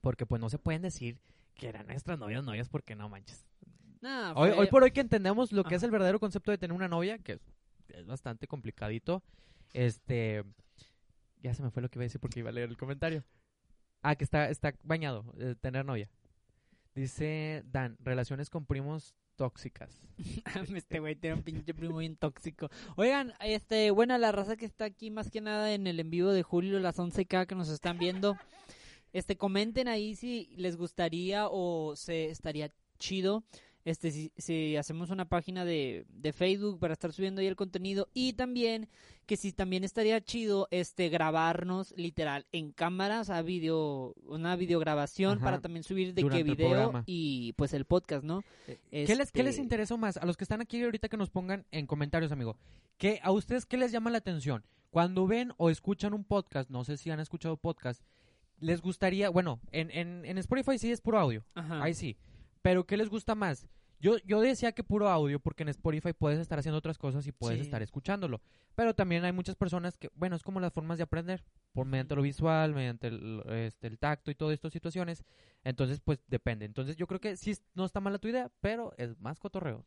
Porque 0.00 0.26
pues 0.26 0.40
no 0.40 0.48
se 0.50 0.58
pueden 0.58 0.82
decir 0.82 1.18
que 1.54 1.68
eran 1.68 1.86
nuestras 1.86 2.18
novias, 2.18 2.44
novias, 2.44 2.68
porque 2.68 2.94
no 2.96 3.08
manches. 3.08 3.46
Hoy, 4.36 4.50
fue- 4.50 4.58
hoy 4.60 4.66
por 4.70 4.82
hoy 4.82 4.90
que 4.92 5.00
entendemos 5.00 5.52
lo 5.52 5.62
que 5.64 5.74
es 5.76 5.82
el 5.82 5.90
verdadero 5.90 6.18
concepto 6.20 6.50
de 6.50 6.58
tener 6.58 6.74
una 6.74 6.88
novia, 6.88 7.18
que 7.18 7.32
es, 7.32 7.40
es 7.88 8.06
bastante 8.06 8.46
complicadito, 8.46 9.22
este, 9.72 10.44
ya 11.42 11.54
se 11.54 11.62
me 11.62 11.70
fue 11.70 11.82
lo 11.82 11.88
que 11.88 11.98
iba 11.98 12.02
a 12.04 12.06
decir 12.06 12.20
porque 12.20 12.40
iba 12.40 12.50
a 12.50 12.52
leer 12.52 12.68
el 12.68 12.76
comentario. 12.76 13.24
Ah, 14.02 14.14
que 14.16 14.24
está, 14.24 14.48
está 14.48 14.74
bañado, 14.82 15.24
eh, 15.38 15.54
tener 15.60 15.84
novia. 15.84 16.08
Dice 16.94 17.62
Dan, 17.66 17.96
relaciones 18.00 18.50
con 18.50 18.66
primos 18.66 19.14
tóxicas. 19.36 20.02
Este 20.74 20.98
güey 20.98 21.14
tiene 21.14 21.36
un 21.36 21.42
pinche 21.42 21.72
primo 21.72 21.98
bien 21.98 22.16
tóxico. 22.16 22.68
Oigan, 22.96 23.32
este, 23.40 23.90
buena 23.90 24.18
la 24.18 24.32
raza 24.32 24.56
que 24.56 24.66
está 24.66 24.84
aquí 24.84 25.10
más 25.10 25.30
que 25.30 25.40
nada 25.40 25.72
en 25.72 25.86
el 25.86 26.00
en 26.00 26.10
vivo 26.10 26.32
de 26.32 26.42
julio, 26.42 26.80
las 26.80 26.98
11K 26.98 27.46
que 27.46 27.54
nos 27.54 27.68
están 27.68 27.98
viendo. 27.98 28.36
Este, 29.12 29.36
comenten 29.36 29.88
ahí 29.88 30.16
si 30.16 30.50
les 30.56 30.76
gustaría 30.76 31.46
o 31.48 31.94
se 31.96 32.30
estaría 32.30 32.70
chido. 32.98 33.44
Este, 33.84 34.10
si, 34.10 34.32
si 34.36 34.76
hacemos 34.76 35.08
una 35.10 35.24
página 35.28 35.64
de, 35.64 36.04
de 36.08 36.32
Facebook 36.32 36.78
para 36.78 36.92
estar 36.92 37.12
subiendo 37.12 37.40
ahí 37.40 37.46
el 37.46 37.56
contenido. 37.56 38.08
Y 38.12 38.34
también, 38.34 38.88
que 39.24 39.36
si 39.36 39.52
también 39.52 39.82
estaría 39.84 40.20
chido, 40.20 40.68
este, 40.70 41.08
grabarnos 41.08 41.94
literal 41.96 42.46
en 42.52 42.72
cámara, 42.72 43.20
o 43.20 43.24
sea, 43.24 43.40
video, 43.42 44.14
una 44.26 44.56
videograbación 44.56 45.36
Ajá, 45.38 45.44
para 45.44 45.60
también 45.60 45.84
subir 45.84 46.12
de 46.12 46.22
durante 46.22 46.44
qué 46.44 46.50
video 46.56 47.02
y 47.06 47.54
pues 47.54 47.72
el 47.72 47.84
podcast, 47.86 48.24
¿no? 48.24 48.42
¿Qué 48.90 49.14
les, 49.16 49.32
¿Qué 49.32 49.42
les 49.42 49.54
Este- 49.54 49.62
interesó 49.62 49.96
más? 49.96 50.16
A 50.18 50.26
los 50.26 50.36
que 50.36 50.44
están 50.44 50.60
aquí 50.60 50.82
ahorita 50.82 51.08
que 51.08 51.16
nos 51.16 51.30
pongan 51.30 51.64
en 51.70 51.86
comentarios, 51.86 52.30
amigo. 52.32 52.56
¿Qué, 52.98 53.20
¿A 53.22 53.30
ustedes 53.32 53.64
qué 53.64 53.76
les 53.78 53.90
llama 53.92 54.10
la 54.10 54.18
atención? 54.18 54.64
Cuando 54.90 55.26
ven 55.26 55.52
o 55.56 55.70
escuchan 55.70 56.12
un 56.14 56.24
podcast, 56.24 56.68
no 56.68 56.84
sé 56.84 56.96
si 56.96 57.10
han 57.10 57.20
escuchado 57.20 57.56
podcast, 57.56 58.02
les 58.60 58.80
gustaría, 58.82 59.30
bueno, 59.30 59.60
en, 59.70 59.90
en, 59.92 60.24
en 60.24 60.36
Spotify 60.38 60.78
sí 60.78 60.90
es 60.90 61.00
puro 61.00 61.18
audio, 61.18 61.44
Ajá. 61.54 61.82
ahí 61.82 61.94
sí. 61.94 62.16
Pero 62.62 62.86
¿qué 62.86 62.96
les 62.96 63.08
gusta 63.08 63.34
más? 63.34 63.68
Yo, 64.00 64.16
yo 64.18 64.40
decía 64.40 64.70
que 64.72 64.84
puro 64.84 65.08
audio 65.08 65.40
porque 65.40 65.64
en 65.64 65.70
Spotify 65.70 66.12
puedes 66.12 66.38
estar 66.38 66.56
haciendo 66.58 66.78
otras 66.78 66.98
cosas 66.98 67.26
y 67.26 67.32
puedes 67.32 67.58
Sí. 67.58 67.62
estar 67.62 67.82
escuchándolo. 67.82 68.40
Pero 68.76 68.94
también 68.94 69.24
hay 69.24 69.32
muchas 69.32 69.56
personas 69.56 69.96
que, 69.96 70.08
bueno, 70.14 70.36
es 70.36 70.44
como 70.44 70.60
las 70.60 70.72
formas 70.72 70.98
de 70.98 71.02
aprender, 71.04 71.42
por 71.72 71.84
mediante 71.84 72.14
lo 72.14 72.22
visual, 72.22 72.74
mediante 72.74 73.08
el, 73.08 73.42
este, 73.48 73.88
el 73.88 73.98
tacto 73.98 74.30
y 74.30 74.36
todas 74.36 74.54
estas 74.54 74.72
situaciones. 74.72 75.24
Entonces, 75.64 76.00
pues 76.00 76.20
depende. 76.28 76.64
Entonces, 76.64 76.96
yo 76.96 77.08
creo 77.08 77.18
que 77.20 77.36
sí 77.36 77.56
no 77.74 77.84
está 77.84 77.98
mala 78.00 78.18
tu 78.20 78.28
idea, 78.28 78.52
pero 78.60 78.94
es 78.98 79.18
más 79.18 79.40
cotorreo. 79.40 79.84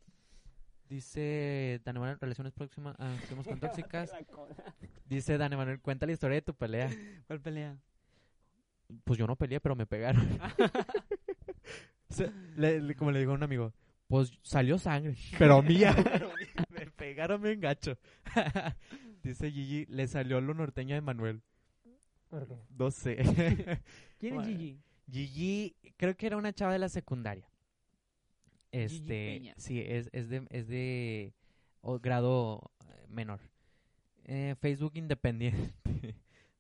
Dice 0.89 1.79
Dan 1.86 1.95
Emanuel, 1.95 2.19
relaciones 2.19 2.51
próximas, 2.51 2.97
ah, 2.99 3.15
con 3.45 3.60
tóxicas. 3.62 4.12
Dice 5.05 5.38
Dan 5.38 5.53
Emanuel, 5.53 5.79
cuenta 5.79 6.05
la 6.05 6.12
historia 6.12 6.36
de 6.36 6.41
tu 6.41 6.53
pelea. 6.53 6.89
¿Cuál 7.27 7.39
pelea? 7.39 7.77
Pues 9.05 9.17
yo 9.17 9.25
no 9.25 9.38
peleé, 9.38 9.62
pero 9.62 9.73
me 9.73 9.86
pegaron. 9.86 10.27
Se- 12.12 12.32
le- 12.56 12.82
le- 12.82 12.95
como 12.95 13.12
le 13.12 13.19
digo 13.19 13.32
a 13.32 13.36
un 13.36 13.43
amigo, 13.43 13.74
pues 14.08 14.32
salió 14.43 14.78
sangre, 14.78 15.15
pero 15.38 15.62
mía. 15.62 15.95
me 16.69 16.86
pegaron 16.91 17.41
bien 17.41 17.60
gacho. 17.60 17.97
Dice 19.24 19.52
Gigi, 19.52 19.86
le 19.88 20.08
salió 20.08 20.41
lo 20.41 20.54
norteño 20.54 20.95
de 20.95 21.02
Manuel. 21.02 21.41
No 22.78 22.91
sé. 22.91 23.17
¿Quién 24.19 24.36
Bueno. 24.36 24.50
es 24.50 24.58
Gigi? 24.58 24.80
Gigi, 25.12 25.76
creo 25.97 26.15
que 26.15 26.28
era 26.28 26.38
una 26.38 26.54
chava 26.54 26.74
de 26.74 26.80
la 26.80 26.89
secundaria. 26.89 27.47
Este, 28.71 29.54
sí, 29.58 29.82
es, 29.86 30.10
es 30.13 30.30
de, 30.30 30.47
es 30.50 30.67
de 30.67 31.34
o 31.82 32.00
grado 32.00 32.71
eh, 32.88 33.06
menor. 33.10 33.41
Eh, 34.26 34.56
Facebook 34.60 34.93
independiente. 34.95 35.74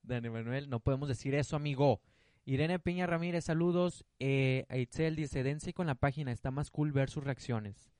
Dan 0.03 0.25
Emanuel, 0.25 0.69
no 0.69 0.79
podemos 0.81 1.07
decir 1.07 1.33
eso, 1.35 1.55
amigo. 1.55 2.01
Irene 2.45 2.79
Peña 2.79 3.05
Ramírez, 3.07 3.45
saludos. 3.45 4.05
Eh, 4.19 4.65
Aitzel 4.69 5.15
dice, 5.15 5.43
dense 5.43 5.73
con 5.73 5.87
la 5.87 5.95
página, 5.95 6.31
está 6.31 6.51
más 6.51 6.71
cool 6.71 6.91
ver 6.91 7.09
sus 7.09 7.23
reacciones. 7.23 7.91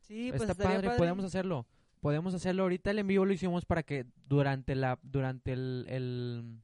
Sí, 0.00 0.28
pues 0.30 0.42
está 0.42 0.52
estaría 0.52 0.80
padre, 0.82 0.96
podemos 0.98 1.24
hacerlo. 1.24 1.66
Podemos 2.00 2.34
hacerlo. 2.34 2.64
Ahorita 2.64 2.90
el 2.90 2.98
en 2.98 3.06
vivo 3.06 3.24
lo 3.24 3.32
hicimos 3.32 3.64
para 3.64 3.82
que 3.82 4.06
durante 4.26 4.74
la 4.74 4.98
durante 5.02 5.52
el 5.52 5.86
el, 5.88 6.58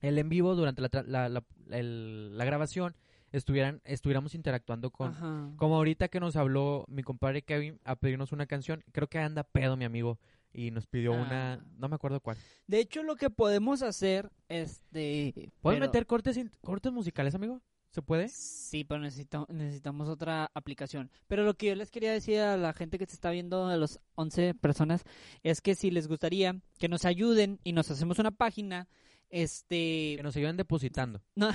el 0.00 0.18
en 0.18 0.28
vivo, 0.28 0.54
durante 0.54 0.80
la, 0.82 0.88
la, 1.06 1.28
la, 1.28 1.44
el- 1.70 2.36
la 2.38 2.44
grabación, 2.44 2.94
estuvieran 3.32 3.80
estuviéramos 3.84 4.34
interactuando 4.36 4.90
con 4.90 5.10
Ajá. 5.10 5.50
como 5.56 5.74
ahorita 5.76 6.06
que 6.08 6.20
nos 6.20 6.36
habló 6.36 6.84
mi 6.88 7.02
compadre 7.02 7.42
Kevin 7.42 7.80
a 7.84 7.96
pedirnos 7.96 8.30
una 8.32 8.46
canción. 8.46 8.84
Creo 8.92 9.08
que 9.08 9.18
anda 9.18 9.42
pedo 9.42 9.76
mi 9.76 9.84
amigo 9.86 10.20
y 10.54 10.70
nos 10.70 10.86
pidió 10.86 11.12
Ah. 11.14 11.20
una, 11.22 11.66
no 11.76 11.88
me 11.88 11.96
acuerdo 11.96 12.20
cuál. 12.20 12.36
De 12.66 12.78
hecho, 12.80 13.02
lo 13.02 13.16
que 13.16 13.28
podemos 13.28 13.82
hacer, 13.82 14.30
este... 14.48 15.52
¿Puedes 15.60 15.78
pero- 15.80 15.86
meter 15.90 16.06
cortes 16.06 16.36
in- 16.36 16.50
cortes 16.62 16.92
musicales, 16.92 17.34
amigo? 17.34 17.60
¿Se 17.90 18.02
puede? 18.02 18.28
Sí, 18.28 18.82
pero 18.82 19.00
necesito- 19.00 19.46
necesitamos 19.52 20.08
otra 20.08 20.50
aplicación. 20.54 21.10
Pero 21.28 21.44
lo 21.44 21.54
que 21.54 21.66
yo 21.66 21.74
les 21.76 21.90
quería 21.92 22.10
decir 22.12 22.40
a 22.40 22.56
la 22.56 22.72
gente 22.72 22.98
que 22.98 23.06
se 23.06 23.14
está 23.14 23.30
viendo, 23.30 23.66
a 23.68 23.76
los 23.76 24.00
11 24.16 24.54
personas, 24.54 25.04
es 25.44 25.60
que 25.60 25.74
si 25.76 25.90
les 25.92 26.08
gustaría 26.08 26.56
que 26.78 26.88
nos 26.88 27.04
ayuden 27.04 27.60
y 27.62 27.72
nos 27.72 27.90
hacemos 27.92 28.18
una 28.18 28.32
página, 28.32 28.88
este... 29.34 30.14
Que 30.16 30.20
nos 30.22 30.36
ayuden 30.36 30.56
depositando. 30.56 31.20
No, 31.36 31.48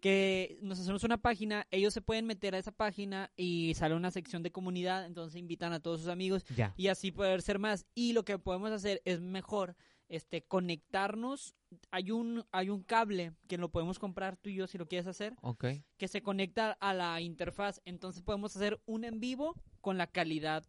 que 0.00 0.58
nos 0.62 0.80
hacemos 0.80 1.04
una 1.04 1.18
página, 1.18 1.66
ellos 1.70 1.94
se 1.94 2.02
pueden 2.02 2.26
meter 2.26 2.54
a 2.54 2.58
esa 2.58 2.72
página 2.72 3.30
y 3.36 3.74
sale 3.74 3.94
una 3.94 4.10
sección 4.10 4.42
de 4.42 4.50
comunidad, 4.50 5.06
entonces 5.06 5.38
invitan 5.38 5.72
a 5.72 5.80
todos 5.80 6.00
sus 6.00 6.08
amigos 6.08 6.44
Ya. 6.56 6.74
y 6.76 6.88
así 6.88 7.12
poder 7.12 7.40
ser 7.42 7.58
más. 7.58 7.86
Y 7.94 8.12
lo 8.12 8.24
que 8.24 8.38
podemos 8.38 8.70
hacer 8.72 9.00
es 9.04 9.20
mejor 9.20 9.76
este 10.08 10.42
conectarnos. 10.42 11.54
Hay 11.90 12.10
un 12.10 12.44
hay 12.52 12.68
un 12.70 12.82
cable 12.82 13.32
que 13.48 13.58
lo 13.58 13.70
podemos 13.70 13.98
comprar 13.98 14.36
tú 14.36 14.50
y 14.50 14.56
yo 14.56 14.66
si 14.66 14.76
lo 14.78 14.86
quieres 14.86 15.06
hacer, 15.06 15.34
Ok. 15.40 15.64
que 15.96 16.08
se 16.08 16.22
conecta 16.22 16.72
a 16.72 16.92
la 16.94 17.20
interfaz. 17.20 17.80
Entonces 17.84 18.22
podemos 18.22 18.54
hacer 18.56 18.80
un 18.86 19.04
en 19.04 19.20
vivo 19.20 19.54
con 19.80 19.96
la 19.98 20.06
calidad 20.06 20.64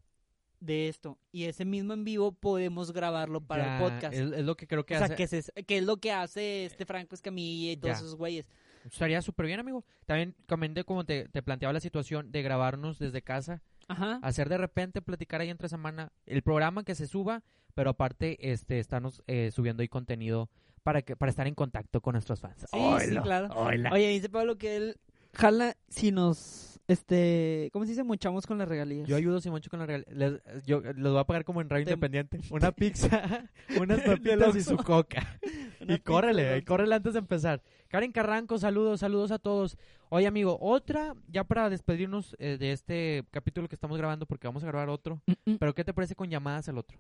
de 0.60 0.88
esto 0.88 1.18
y 1.32 1.44
ese 1.46 1.66
mismo 1.66 1.94
en 1.94 2.04
vivo 2.04 2.32
podemos 2.32 2.92
grabarlo 2.94 3.42
para 3.42 3.66
Ya, 3.66 3.78
el 3.78 3.84
podcast. 3.92 4.14
Es, 4.14 4.32
es 4.32 4.46
lo 4.46 4.56
que 4.56 4.68
creo 4.68 4.86
que 4.86 4.96
o 4.96 4.98
sea, 4.98 5.06
hace. 5.08 5.16
que, 5.16 5.28
se- 5.28 5.52
que 5.66 5.78
es 5.78 5.84
lo 5.84 5.98
que 5.98 6.12
hace 6.12 6.66
este 6.66 6.86
Franco 6.86 7.16
Escamilla 7.16 7.72
y 7.74 7.78
todos 7.78 7.94
Ya. 7.94 7.98
esos 8.00 8.16
güeyes. 8.16 8.46
Estaría 8.86 9.22
súper 9.22 9.48
bien, 9.48 9.60
amigo. 9.60 9.84
También 10.06 10.36
comenté 10.48 10.84
como 10.84 11.06
te, 11.06 11.28
te 11.30 11.42
planteaba 11.42 11.74
la 11.74 11.80
situación 11.80 12.32
de 12.32 12.42
grabarnos 12.44 13.00
desde 13.00 13.22
casa, 13.24 13.62
Ajá. 13.88 14.20
hacer 14.22 14.48
de 14.50 14.58
repente, 14.60 15.02
platicar 15.02 15.42
ahí 15.42 15.50
entre 15.50 15.70
semana 15.70 16.12
el 16.28 16.42
programa 16.44 16.84
que 16.84 16.94
se 16.96 17.08
suba, 17.08 17.44
pero 17.74 17.90
aparte 17.92 18.52
este 18.52 18.80
estarnos 18.80 19.24
eh, 19.28 19.50
subiendo 19.52 19.82
ahí 19.82 19.88
contenido 19.88 20.50
para 20.84 21.02
que 21.02 21.16
para 21.16 21.32
estar 21.32 21.48
en 21.48 21.56
contacto 21.56 22.00
con 22.02 22.14
nuestros 22.14 22.40
fans. 22.40 22.66
Sí, 22.72 22.80
sí, 23.10 23.16
claro. 23.18 23.48
oila. 23.56 23.90
Oye, 23.92 24.08
dice 24.10 24.30
Pablo 24.30 24.56
que 24.58 24.76
él 24.78 24.98
jala 25.34 25.76
si 25.90 26.12
nos, 26.12 26.75
este, 26.88 27.70
¿cómo 27.74 27.86
se 27.86 27.92
dice? 27.92 28.04
Muchamos 28.04 28.46
con 28.46 28.58
las 28.58 28.68
regalías. 28.68 29.08
Yo 29.08 29.16
ayudo 29.16 29.42
si 29.42 29.50
mucho 29.50 29.70
con 29.70 29.80
la 29.80 29.86
real. 29.86 30.06
Les, 30.10 30.42
yo 30.66 30.82
les 30.82 30.96
voy 30.96 31.18
a 31.18 31.24
pagar 31.24 31.44
como 31.44 31.62
en 31.62 31.70
radio 31.70 31.86
Te- 31.86 31.92
independiente. 31.92 32.40
Una 32.52 32.72
pizza, 32.72 33.50
unas 33.80 34.02
papitas 34.06 34.56
y 34.56 34.62
su 34.62 34.78
coca. 34.78 35.40
Y 35.82 36.00
córrele, 36.00 36.58
y 36.58 36.62
córrele 36.64 36.96
antes 36.96 37.14
de 37.14 37.20
empezar. 37.20 37.62
Karen 37.88 38.12
Carranco, 38.12 38.58
saludos, 38.58 39.00
saludos 39.00 39.32
a 39.32 39.40
todos. 39.40 39.78
Oye, 40.10 40.28
amigo, 40.28 40.58
otra, 40.62 41.16
ya 41.28 41.44
para 41.44 41.70
despedirnos 41.70 42.36
eh, 42.40 42.58
de 42.60 42.72
este 42.72 43.24
capítulo 43.32 43.68
que 43.68 43.76
estamos 43.76 43.98
grabando, 43.98 44.26
porque 44.26 44.48
vamos 44.48 44.64
a 44.64 44.68
grabar 44.68 44.90
otro. 44.90 45.22
Mm, 45.26 45.52
mm. 45.52 45.58
Pero, 45.58 45.74
¿qué 45.74 45.84
te 45.84 45.94
parece 45.94 46.16
con 46.16 46.30
llamadas 46.30 46.70
al 46.70 46.78
otro? 46.78 47.00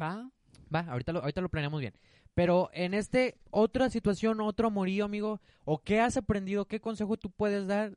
Va. 0.00 0.30
Va, 0.74 0.80
ahorita 0.80 1.12
lo, 1.12 1.20
ahorita 1.20 1.40
lo 1.40 1.48
planeamos 1.48 1.80
bien. 1.80 1.94
Pero 2.34 2.68
en 2.72 2.94
este, 2.94 3.36
otra 3.50 3.90
situación, 3.90 4.40
otro 4.40 4.66
amorío, 4.66 5.04
amigo, 5.04 5.40
o 5.64 5.78
qué 5.78 6.00
has 6.00 6.16
aprendido, 6.16 6.64
qué 6.66 6.80
consejo 6.80 7.16
tú 7.16 7.30
puedes 7.30 7.66
dar 7.68 7.96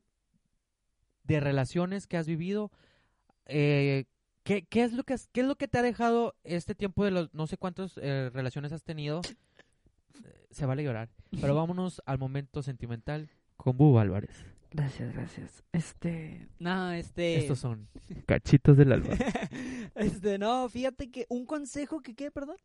de 1.28 1.38
relaciones 1.40 2.06
que 2.08 2.16
has 2.16 2.26
vivido, 2.26 2.72
eh, 3.46 4.06
¿qué, 4.42 4.62
qué 4.66 4.82
es 4.82 4.92
lo 4.92 5.04
que 5.04 5.14
has- 5.14 5.28
qué 5.32 5.42
es 5.42 5.46
lo 5.46 5.54
que 5.56 5.68
te 5.68 5.78
ha 5.78 5.82
dejado 5.82 6.34
este 6.42 6.74
tiempo 6.74 7.04
de 7.04 7.10
los 7.12 7.32
no 7.34 7.46
sé 7.46 7.56
cuántas 7.56 7.92
eh, 8.02 8.30
relaciones 8.32 8.72
has 8.72 8.82
tenido? 8.82 9.20
Eh, 10.24 10.46
Se 10.50 10.66
vale 10.66 10.82
llorar. 10.82 11.10
Pero 11.40 11.54
vámonos 11.54 12.02
al 12.06 12.18
momento 12.18 12.62
sentimental 12.62 13.30
con 13.56 13.76
Bubu 13.76 13.98
Álvarez. 13.98 14.44
Gracias, 14.70 15.14
gracias. 15.14 15.62
Este, 15.72 16.46
no, 16.58 16.92
este, 16.92 17.38
Estos 17.38 17.58
son 17.58 17.88
cachitos 18.26 18.76
del 18.76 18.92
alma. 18.92 19.14
este, 19.94 20.38
no, 20.38 20.68
fíjate 20.68 21.10
que 21.10 21.24
un 21.30 21.46
consejo 21.46 22.00
que 22.00 22.14
qué, 22.14 22.30
perdón. 22.30 22.56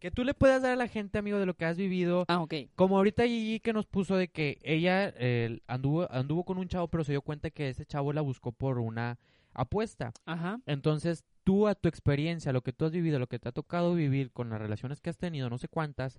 Que 0.00 0.10
tú 0.10 0.24
le 0.24 0.34
puedas 0.34 0.62
dar 0.62 0.72
a 0.72 0.76
la 0.76 0.88
gente, 0.88 1.18
amigo, 1.18 1.38
de 1.38 1.46
lo 1.46 1.54
que 1.54 1.64
has 1.64 1.76
vivido, 1.76 2.24
Ah, 2.28 2.40
ok. 2.40 2.54
Como 2.74 2.96
ahorita 2.96 3.24
Gigi 3.24 3.60
que 3.60 3.72
nos 3.72 3.86
puso 3.86 4.16
de 4.16 4.28
que 4.28 4.58
ella 4.62 5.12
eh, 5.16 5.60
anduvo, 5.66 6.10
anduvo 6.10 6.44
con 6.44 6.58
un 6.58 6.68
chavo, 6.68 6.88
pero 6.88 7.04
se 7.04 7.12
dio 7.12 7.22
cuenta 7.22 7.50
que 7.50 7.68
ese 7.68 7.86
chavo 7.86 8.12
la 8.12 8.20
buscó 8.22 8.52
por 8.52 8.78
una 8.78 9.18
apuesta. 9.52 10.12
Ajá. 10.24 10.60
Entonces, 10.66 11.24
tú 11.44 11.68
a 11.68 11.74
tu 11.74 11.88
experiencia, 11.88 12.52
lo 12.52 12.62
que 12.62 12.72
tú 12.72 12.86
has 12.86 12.92
vivido, 12.92 13.18
lo 13.18 13.28
que 13.28 13.38
te 13.38 13.48
ha 13.48 13.52
tocado 13.52 13.94
vivir 13.94 14.32
con 14.32 14.50
las 14.50 14.60
relaciones 14.60 15.00
que 15.00 15.10
has 15.10 15.18
tenido, 15.18 15.50
no 15.50 15.58
sé 15.58 15.68
cuántas, 15.68 16.18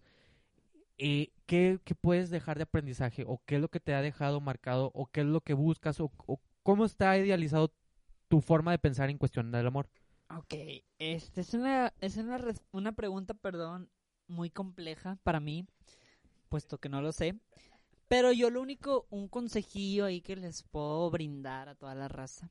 eh, 0.97 1.31
¿qué, 1.47 1.79
qué 1.83 1.95
puedes 1.95 2.29
dejar 2.29 2.57
de 2.57 2.63
aprendizaje? 2.63 3.23
¿O 3.27 3.41
qué 3.45 3.55
es 3.55 3.61
lo 3.61 3.69
que 3.69 3.79
te 3.79 3.95
ha 3.95 4.01
dejado 4.01 4.39
marcado? 4.41 4.91
¿O 4.93 5.07
qué 5.07 5.21
es 5.21 5.27
lo 5.27 5.41
que 5.41 5.53
buscas? 5.53 5.99
¿O, 5.99 6.11
o 6.27 6.39
cómo 6.63 6.85
está 6.85 7.17
idealizado 7.17 7.73
tu 8.27 8.41
forma 8.41 8.71
de 8.71 8.79
pensar 8.79 9.09
en 9.09 9.17
cuestión 9.17 9.51
del 9.51 9.65
amor? 9.65 9.89
Ok, 10.37 10.53
este 10.97 11.41
es 11.41 11.53
una, 11.53 11.93
es 11.99 12.17
una, 12.17 12.39
una 12.71 12.91
pregunta, 12.93 13.33
perdón, 13.33 13.89
muy 14.27 14.49
compleja 14.49 15.17
para 15.23 15.39
mí, 15.39 15.65
puesto 16.49 16.77
que 16.79 16.89
no 16.89 17.01
lo 17.01 17.11
sé. 17.11 17.35
Pero 18.07 18.31
yo 18.31 18.49
lo 18.49 18.61
único, 18.61 19.07
un 19.09 19.27
consejillo 19.27 20.05
ahí 20.05 20.21
que 20.21 20.35
les 20.35 20.63
puedo 20.63 21.09
brindar 21.11 21.69
a 21.69 21.75
toda 21.75 21.95
la 21.95 22.07
raza. 22.07 22.49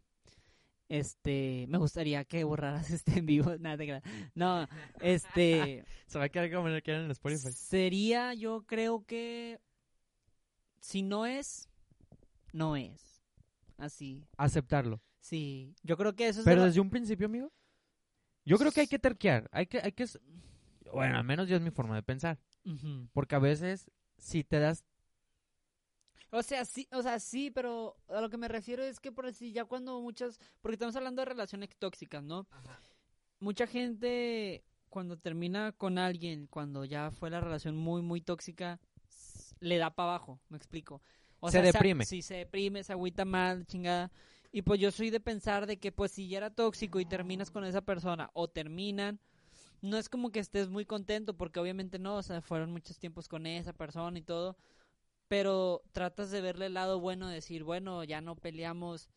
Este, 0.88 1.66
me 1.68 1.78
gustaría 1.78 2.24
que 2.24 2.44
borraras 2.44 2.90
este 2.90 3.18
en 3.18 3.26
vivo. 3.26 3.56
Nada, 3.58 3.76
creas. 3.76 4.02
No, 4.34 4.66
este, 5.00 5.84
Se 6.06 6.18
va 6.18 6.24
a 6.24 6.28
quedar 6.28 6.50
como 6.52 6.68
en 6.68 6.74
el 6.74 7.10
Spotify. 7.12 7.52
sería, 7.52 8.34
yo 8.34 8.62
creo 8.66 9.04
que, 9.06 9.60
si 10.80 11.02
no 11.02 11.26
es, 11.26 11.68
no 12.52 12.76
es. 12.76 13.22
Así, 13.78 14.22
Aceptarlo. 14.36 15.00
sí. 15.20 15.74
Yo 15.82 15.96
creo 15.96 16.14
que 16.14 16.28
eso 16.28 16.40
es 16.40 16.44
de 16.44 16.50
Pero 16.50 16.62
la- 16.62 16.66
desde 16.66 16.80
un 16.80 16.90
principio, 16.90 17.26
amigo. 17.26 17.50
Yo 18.44 18.58
creo 18.58 18.72
que 18.72 18.80
hay 18.80 18.86
que 18.86 18.98
terquear. 18.98 19.48
Hay 19.52 19.66
que, 19.66 19.78
hay 19.78 19.92
que. 19.92 20.06
Bueno, 20.92 21.16
al 21.18 21.24
menos 21.24 21.48
ya 21.48 21.56
es 21.56 21.62
mi 21.62 21.70
forma 21.70 21.94
de 21.94 22.02
pensar. 22.02 22.38
Porque 23.12 23.34
a 23.34 23.38
veces, 23.38 23.90
si 24.18 24.44
te 24.44 24.58
das. 24.58 24.84
O 26.32 26.42
sea, 26.42 26.64
sí, 26.64 26.86
o 26.92 27.02
sea, 27.02 27.18
sí, 27.18 27.50
pero 27.50 27.96
a 28.08 28.20
lo 28.20 28.30
que 28.30 28.36
me 28.36 28.46
refiero 28.46 28.84
es 28.84 29.00
que 29.00 29.10
por 29.10 29.26
así 29.26 29.52
ya 29.52 29.64
cuando 29.64 30.00
muchas, 30.00 30.38
porque 30.60 30.74
estamos 30.74 30.94
hablando 30.94 31.22
de 31.22 31.26
relaciones 31.26 31.70
tóxicas, 31.76 32.22
¿no? 32.22 32.46
Mucha 33.40 33.66
gente 33.66 34.64
cuando 34.88 35.16
termina 35.16 35.72
con 35.72 35.98
alguien, 35.98 36.46
cuando 36.46 36.84
ya 36.84 37.10
fue 37.10 37.30
la 37.30 37.40
relación 37.40 37.76
muy 37.76 38.02
muy 38.02 38.20
tóxica, 38.20 38.78
le 39.58 39.78
da 39.78 39.90
para 39.90 40.10
abajo, 40.10 40.40
me 40.48 40.56
explico. 40.56 41.02
O 41.40 41.48
Se 41.50 41.60
sea, 41.60 41.62
deprime. 41.62 42.04
Sí, 42.04 42.22
se 42.22 42.34
deprime, 42.34 42.84
se 42.84 42.92
agüita 42.92 43.24
mal, 43.24 43.66
chingada. 43.66 44.12
Y 44.52 44.62
pues 44.62 44.80
yo 44.80 44.90
soy 44.90 45.10
de 45.10 45.20
pensar 45.20 45.66
de 45.66 45.78
que 45.78 45.92
pues 45.92 46.10
si 46.12 46.28
ya 46.28 46.38
era 46.38 46.50
tóxico 46.50 46.98
y 47.00 47.04
terminas 47.06 47.50
con 47.50 47.64
esa 47.64 47.82
persona 47.82 48.30
o 48.34 48.48
terminan, 48.48 49.20
no 49.80 49.96
es 49.96 50.08
como 50.08 50.30
que 50.30 50.40
estés 50.40 50.68
muy 50.68 50.84
contento 50.84 51.36
porque 51.36 51.60
obviamente 51.60 51.98
no, 51.98 52.16
o 52.16 52.22
sea, 52.22 52.40
fueron 52.42 52.72
muchos 52.72 52.98
tiempos 52.98 53.28
con 53.28 53.46
esa 53.46 53.72
persona 53.72 54.18
y 54.18 54.22
todo, 54.22 54.56
pero 55.28 55.82
tratas 55.92 56.30
de 56.30 56.40
verle 56.40 56.66
el 56.66 56.74
lado 56.74 56.98
bueno, 57.00 57.28
decir, 57.28 57.62
bueno, 57.64 58.02
ya 58.04 58.20
no 58.20 58.34
peleamos, 58.36 59.08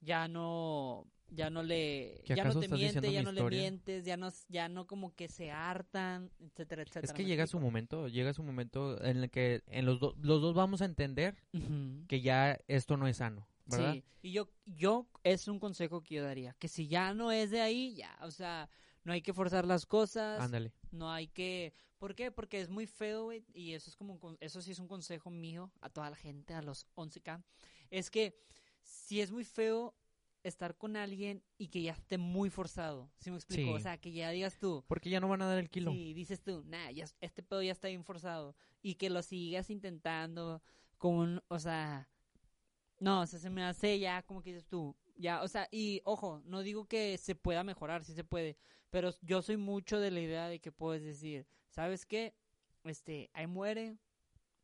ya 0.00 0.28
no 0.28 1.06
ya 1.30 1.50
no 1.50 1.62
le 1.62 2.22
¿Que 2.26 2.34
ya 2.36 2.44
no 2.44 2.52
te 2.52 2.66
estás 2.66 2.78
miente, 2.78 3.00
diciendo 3.00 3.10
ya 3.10 3.22
no 3.22 3.32
le 3.32 3.40
mientes, 3.50 4.04
ya 4.04 4.16
no 4.16 4.28
ya 4.48 4.68
no 4.68 4.86
como 4.86 5.14
que 5.14 5.28
se 5.28 5.50
hartan, 5.50 6.30
etcétera, 6.38 6.82
etcétera. 6.82 7.04
Es 7.06 7.12
que 7.12 7.22
¿me 7.22 7.28
llega 7.28 7.46
su 7.46 7.58
momento. 7.60 8.08
Llega 8.08 8.32
su 8.34 8.42
momento 8.42 9.02
en 9.02 9.18
el 9.18 9.30
que 9.30 9.62
en 9.68 9.86
los, 9.86 10.00
do- 10.00 10.14
los 10.20 10.42
dos 10.42 10.54
vamos 10.54 10.82
a 10.82 10.84
entender 10.84 11.36
que 12.08 12.20
ya 12.20 12.58
esto 12.68 12.96
no 12.96 13.06
es 13.08 13.16
sano. 13.18 13.46
¿Verdad? 13.66 13.92
Sí, 13.94 14.04
y 14.22 14.32
yo, 14.32 14.48
yo, 14.66 15.06
es 15.22 15.48
un 15.48 15.58
consejo 15.58 16.02
que 16.02 16.16
yo 16.16 16.24
daría, 16.24 16.54
que 16.58 16.68
si 16.68 16.86
ya 16.88 17.14
no 17.14 17.32
es 17.32 17.50
de 17.50 17.60
ahí, 17.60 17.94
ya, 17.94 18.16
o 18.22 18.30
sea, 18.30 18.68
no 19.04 19.12
hay 19.12 19.22
que 19.22 19.32
forzar 19.32 19.66
las 19.66 19.86
cosas, 19.86 20.40
Ándale. 20.40 20.72
no 20.90 21.10
hay 21.10 21.28
que, 21.28 21.72
¿por 21.98 22.14
qué? 22.14 22.30
Porque 22.30 22.60
es 22.60 22.68
muy 22.68 22.86
feo, 22.86 23.24
güey, 23.24 23.44
y 23.54 23.72
eso 23.72 23.88
es 23.90 23.96
como, 23.96 24.18
eso 24.40 24.60
sí 24.62 24.72
es 24.72 24.78
un 24.78 24.88
consejo 24.88 25.30
mío 25.30 25.70
a 25.80 25.88
toda 25.88 26.10
la 26.10 26.16
gente, 26.16 26.54
a 26.54 26.62
los 26.62 26.86
11K, 26.94 27.42
es 27.90 28.10
que 28.10 28.34
si 28.82 29.20
es 29.20 29.30
muy 29.30 29.44
feo 29.44 29.94
estar 30.42 30.76
con 30.76 30.94
alguien 30.96 31.42
y 31.56 31.68
que 31.68 31.80
ya 31.80 31.92
esté 31.92 32.18
muy 32.18 32.50
forzado, 32.50 33.10
¿sí 33.18 33.30
me 33.30 33.36
explico? 33.36 33.70
Sí. 33.70 33.74
O 33.74 33.78
sea, 33.80 33.96
que 33.96 34.12
ya 34.12 34.28
digas 34.30 34.58
tú, 34.58 34.84
Porque 34.88 35.08
ya 35.08 35.18
no 35.20 35.28
van 35.28 35.40
a 35.40 35.46
dar 35.46 35.56
el 35.58 35.70
kilo. 35.70 35.90
Sí, 35.90 36.12
dices 36.12 36.42
tú, 36.42 36.62
nah, 36.66 36.90
ya, 36.90 37.04
es- 37.04 37.14
este 37.22 37.42
pedo 37.42 37.62
ya 37.62 37.72
está 37.72 37.88
bien 37.88 38.04
forzado. 38.04 38.54
Y 38.82 38.96
que 38.96 39.08
lo 39.08 39.22
sigas 39.22 39.70
intentando 39.70 40.62
con, 40.98 41.14
un- 41.14 41.42
o 41.48 41.58
sea, 41.58 42.10
no, 43.04 43.20
o 43.20 43.26
sea, 43.26 43.38
se 43.38 43.50
me 43.50 43.62
hace 43.62 43.98
ya 43.98 44.22
como 44.22 44.42
que 44.42 44.54
dices 44.54 44.66
tú, 44.66 44.96
ya, 45.16 45.42
o 45.42 45.48
sea, 45.48 45.68
y 45.70 46.00
ojo, 46.04 46.40
no 46.46 46.62
digo 46.62 46.86
que 46.86 47.18
se 47.18 47.34
pueda 47.34 47.62
mejorar, 47.62 48.02
sí 48.02 48.14
se 48.14 48.24
puede, 48.24 48.56
pero 48.88 49.10
yo 49.20 49.42
soy 49.42 49.58
mucho 49.58 50.00
de 50.00 50.10
la 50.10 50.20
idea 50.20 50.48
de 50.48 50.58
que 50.58 50.72
puedes 50.72 51.04
decir, 51.04 51.46
¿sabes 51.68 52.06
qué? 52.06 52.34
Este, 52.84 53.30
ahí 53.34 53.46
muere, 53.46 53.98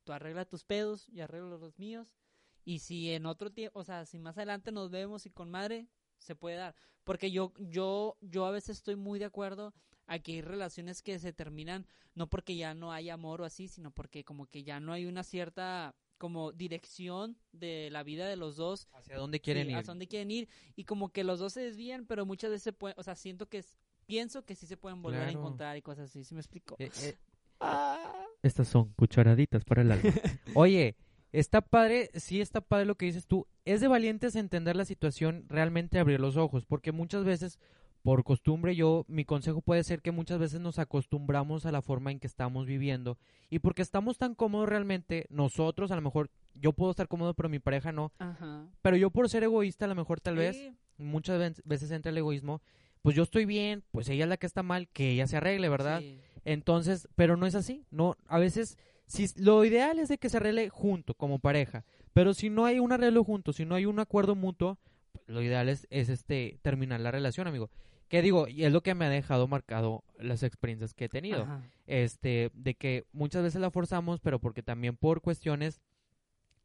tú 0.04 0.12
arregla 0.12 0.46
tus 0.46 0.64
pedos, 0.64 1.06
y 1.10 1.20
arreglo 1.20 1.58
los 1.58 1.78
míos, 1.78 2.16
y 2.64 2.78
si 2.78 3.12
en 3.12 3.26
otro 3.26 3.50
tiempo, 3.52 3.78
o 3.78 3.84
sea, 3.84 4.06
si 4.06 4.18
más 4.18 4.38
adelante 4.38 4.72
nos 4.72 4.90
vemos 4.90 5.26
y 5.26 5.30
con 5.30 5.50
madre, 5.50 5.88
se 6.16 6.34
puede 6.34 6.56
dar. 6.56 6.74
Porque 7.04 7.30
yo, 7.30 7.52
yo, 7.58 8.16
yo 8.22 8.46
a 8.46 8.50
veces 8.50 8.78
estoy 8.78 8.96
muy 8.96 9.18
de 9.18 9.26
acuerdo 9.26 9.74
a 10.06 10.18
que 10.18 10.32
hay 10.32 10.40
relaciones 10.40 11.02
que 11.02 11.18
se 11.18 11.34
terminan 11.34 11.86
no 12.14 12.28
porque 12.28 12.56
ya 12.56 12.74
no 12.74 12.90
hay 12.92 13.10
amor 13.10 13.42
o 13.42 13.44
así, 13.44 13.68
sino 13.68 13.90
porque 13.90 14.24
como 14.24 14.46
que 14.46 14.62
ya 14.62 14.80
no 14.80 14.92
hay 14.92 15.06
una 15.06 15.24
cierta 15.24 15.94
como 16.20 16.52
dirección 16.52 17.38
de 17.52 17.88
la 17.90 18.02
vida 18.02 18.28
de 18.28 18.36
los 18.36 18.56
dos, 18.56 18.86
¿Hacia 18.92 19.16
dónde 19.16 19.40
quieren 19.40 19.66
sí, 19.68 19.72
ir? 19.72 19.78
a 19.78 19.82
dónde 19.82 20.06
quieren 20.06 20.30
ir 20.30 20.48
y 20.76 20.84
como 20.84 21.08
que 21.08 21.24
los 21.24 21.38
dos 21.40 21.54
se 21.54 21.62
desvían, 21.62 22.04
pero 22.04 22.26
muchas 22.26 22.50
veces 22.50 22.62
se 22.62 22.72
pueden, 22.74 22.94
o 22.98 23.02
sea, 23.02 23.14
siento 23.16 23.48
que 23.48 23.58
es- 23.58 23.78
pienso 24.04 24.44
que 24.44 24.54
sí 24.54 24.66
se 24.66 24.76
pueden 24.76 25.00
volver 25.00 25.20
Claro. 25.22 25.30
a 25.38 25.40
encontrar 25.40 25.76
y 25.78 25.82
cosas 25.82 26.10
así, 26.10 26.22
¿sí 26.22 26.34
me 26.34 26.40
explico? 26.40 26.76
Eh, 26.78 26.90
eh, 27.02 27.16
Ah. 27.62 28.14
Estas 28.42 28.68
son 28.68 28.92
cucharaditas 28.94 29.64
para 29.64 29.82
el 29.82 29.92
alma. 29.92 30.02
Oye, 30.54 30.96
está 31.32 31.60
padre, 31.60 32.10
sí 32.14 32.40
está 32.40 32.60
padre 32.60 32.84
lo 32.86 32.94
que 32.96 33.06
dices 33.06 33.26
tú. 33.26 33.46
Es 33.64 33.80
de 33.80 33.88
valientes 33.88 34.34
entender 34.36 34.76
la 34.76 34.84
situación, 34.86 35.44
realmente 35.48 35.98
abrir 35.98 36.20
los 36.20 36.36
ojos, 36.36 36.64
porque 36.66 36.92
muchas 36.92 37.24
veces, 37.24 37.58
por 38.02 38.24
costumbre, 38.24 38.74
yo, 38.74 39.04
mi 39.08 39.24
consejo 39.24 39.60
puede 39.60 39.84
ser 39.84 40.00
que 40.00 40.10
muchas 40.10 40.38
veces 40.38 40.60
nos 40.60 40.78
acostumbramos 40.78 41.66
a 41.66 41.72
la 41.72 41.82
forma 41.82 42.10
en 42.10 42.18
que 42.20 42.26
estamos 42.26 42.66
viviendo 42.66 43.18
y 43.50 43.58
porque 43.58 43.82
estamos 43.82 44.16
tan 44.16 44.34
cómodos 44.34 44.68
realmente, 44.68 45.26
nosotros, 45.28 45.90
a 45.90 45.96
lo 45.96 46.02
mejor, 46.02 46.30
yo 46.54 46.72
puedo 46.72 46.90
estar 46.92 47.08
cómodo, 47.08 47.34
pero 47.34 47.48
mi 47.48 47.58
pareja 47.58 47.92
no, 47.92 48.12
Ajá. 48.18 48.66
pero 48.82 48.96
yo 48.96 49.10
por 49.10 49.28
ser 49.28 49.42
egoísta, 49.44 49.84
a 49.84 49.88
lo 49.88 49.94
mejor 49.94 50.20
tal 50.20 50.36
vez, 50.36 50.72
muchas 50.96 51.38
ve- 51.38 51.62
veces 51.64 51.90
entra 51.90 52.10
el 52.10 52.18
egoísmo, 52.18 52.62
pues 53.02 53.16
yo 53.16 53.22
estoy 53.22 53.44
bien, 53.44 53.82
pues 53.92 54.08
ella 54.08 54.24
es 54.24 54.28
la 54.28 54.36
que 54.36 54.46
está 54.46 54.62
mal, 54.62 54.88
que 54.88 55.10
ella 55.10 55.26
se 55.26 55.36
arregle, 55.36 55.68
¿verdad? 55.68 56.00
sí. 56.00 56.18
Entonces, 56.44 57.06
pero 57.16 57.36
no 57.36 57.44
es 57.46 57.54
así. 57.54 57.84
No, 57.90 58.16
a 58.26 58.38
veces, 58.38 58.78
si 59.06 59.26
lo 59.36 59.62
ideal 59.64 59.98
es 59.98 60.08
de 60.08 60.16
que 60.16 60.30
se 60.30 60.38
arregle 60.38 60.70
junto, 60.70 61.12
como 61.14 61.38
pareja. 61.38 61.84
Pero 62.14 62.32
si 62.32 62.48
no 62.48 62.64
hay 62.64 62.78
un 62.78 62.92
arreglo 62.92 63.24
junto, 63.24 63.52
si 63.52 63.66
no 63.66 63.74
hay 63.74 63.84
un 63.84 63.98
acuerdo 64.00 64.34
mutuo, 64.34 64.78
lo 65.26 65.42
ideal 65.42 65.68
es, 65.68 65.86
es 65.90 66.08
este 66.08 66.58
terminar 66.62 67.00
la 67.00 67.10
relación, 67.10 67.46
amigo. 67.46 67.68
Que 68.10 68.22
digo, 68.22 68.48
y 68.48 68.64
es 68.64 68.72
lo 68.72 68.82
que 68.82 68.94
me 68.94 69.06
ha 69.06 69.08
dejado 69.08 69.46
marcado 69.46 70.02
las 70.18 70.42
experiencias 70.42 70.92
que 70.94 71.04
he 71.04 71.08
tenido. 71.08 71.44
Ajá. 71.44 71.62
Este, 71.86 72.50
de 72.54 72.74
que 72.74 73.06
muchas 73.12 73.44
veces 73.44 73.60
la 73.60 73.70
forzamos, 73.70 74.20
pero 74.20 74.40
porque 74.40 74.62
también 74.62 74.96
por 74.96 75.22
cuestiones 75.22 75.80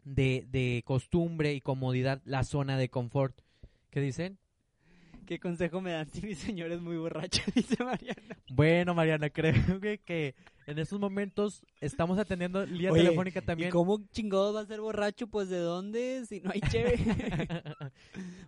de, 0.03 0.45
de 0.49 0.81
costumbre 0.85 1.53
y 1.53 1.61
comodidad, 1.61 2.21
la 2.25 2.43
zona 2.43 2.77
de 2.77 2.89
confort. 2.89 3.39
¿Qué 3.91 4.01
dicen? 4.01 4.39
¿Qué 5.27 5.39
consejo 5.39 5.81
me 5.81 5.91
dan 5.91 6.09
si 6.09 6.21
mi 6.21 6.35
señor 6.35 6.71
es 6.71 6.81
muy 6.81 6.97
borracho? 6.97 7.41
Dice 7.55 7.83
Mariana. 7.83 8.37
Bueno, 8.49 8.93
Mariana, 8.93 9.29
creo 9.29 9.79
que, 9.79 9.99
que 9.99 10.35
en 10.67 10.79
estos 10.79 10.99
momentos 10.99 11.63
estamos 11.81 12.17
atendiendo 12.17 12.65
línea 12.65 12.91
Oye, 12.91 13.03
telefónica 13.03 13.41
también. 13.41 13.69
¿Y 13.69 13.71
cómo 13.71 13.99
chingados 14.11 14.55
va 14.55 14.61
a 14.61 14.65
ser 14.65 14.81
borracho? 14.81 15.27
Pues 15.27 15.49
de 15.49 15.59
dónde, 15.59 16.25
si 16.27 16.41
no 16.41 16.51
hay 16.51 16.61
cheve. 16.61 16.97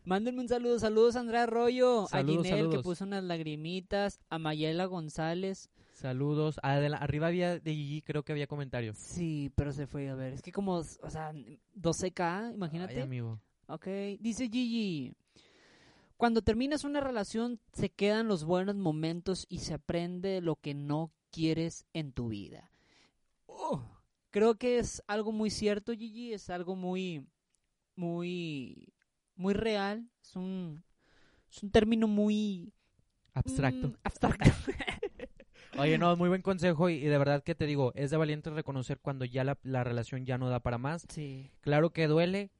Mándenme 0.05 0.41
un 0.41 0.47
saludo. 0.47 0.79
Saludos 0.79 1.15
a 1.15 1.19
Andrea 1.21 1.43
Arroyo, 1.43 2.07
Saludos, 2.07 2.45
a 2.45 2.49
Ginel 2.49 2.69
que 2.69 2.79
puso 2.79 3.03
unas 3.03 3.23
lagrimitas, 3.23 4.19
a 4.29 4.37
Mayela 4.39 4.85
González. 4.85 5.69
Saludos. 5.93 6.59
Adela- 6.61 6.97
arriba 6.97 7.27
había 7.27 7.59
de 7.59 7.73
Gigi, 7.73 8.03
creo 8.03 8.23
que 8.23 8.31
había 8.31 8.45
comentarios. 8.47 8.97
Sí, 8.97 9.51
pero 9.55 9.71
se 9.71 9.87
fue 9.87 10.09
a 10.09 10.15
ver. 10.15 10.33
Es 10.33 10.41
que 10.43 10.51
como, 10.51 10.75
o 10.75 10.83
sea, 11.09 11.33
12K, 11.75 12.53
imagínate. 12.53 12.95
Ay, 12.95 13.01
amigo. 13.01 13.39
Ok, 13.67 13.87
dice 14.19 14.47
Gigi. 14.49 15.13
Cuando 16.17 16.41
terminas 16.41 16.83
una 16.83 16.99
relación 16.99 17.59
se 17.73 17.89
quedan 17.91 18.27
los 18.27 18.43
buenos 18.43 18.75
momentos 18.75 19.45
y 19.49 19.59
se 19.59 19.75
aprende 19.75 20.41
lo 20.41 20.55
que 20.55 20.73
no 20.73 21.11
quieres 21.31 21.85
en 21.93 22.11
tu 22.11 22.29
vida. 22.29 22.71
Oh, 23.45 23.83
creo 24.31 24.55
que 24.55 24.79
es 24.79 25.03
algo 25.07 25.31
muy 25.31 25.49
cierto, 25.51 25.93
Gigi, 25.93 26.33
es 26.33 26.49
algo 26.49 26.75
muy, 26.75 27.27
muy, 27.95 28.93
muy 29.35 29.53
real. 29.53 30.09
Es 30.23 30.35
un, 30.35 30.83
es 31.51 31.61
un 31.63 31.71
término 31.71 32.07
muy 32.07 32.73
Abstracto. 33.33 33.89
mm, 33.89 33.95
abstracto. 34.03 34.49
Oye, 35.77 35.97
no, 35.97 36.15
muy 36.17 36.29
buen 36.29 36.41
consejo 36.41 36.89
y, 36.89 36.95
y 36.95 37.05
de 37.05 37.17
verdad 37.17 37.43
que 37.43 37.53
te 37.55 37.65
digo, 37.65 37.91
es 37.95 38.09
de 38.09 38.17
valiente 38.17 38.49
reconocer 38.49 38.99
cuando 38.99 39.25
ya 39.25 39.43
la, 39.43 39.57
la 39.63 39.83
relación 39.83 40.25
ya 40.25 40.37
no 40.37 40.49
da 40.49 40.59
para 40.59 40.77
más. 40.79 41.05
sí. 41.09 41.51
Claro 41.61 41.91
que 41.91 42.07
duele, 42.07 42.51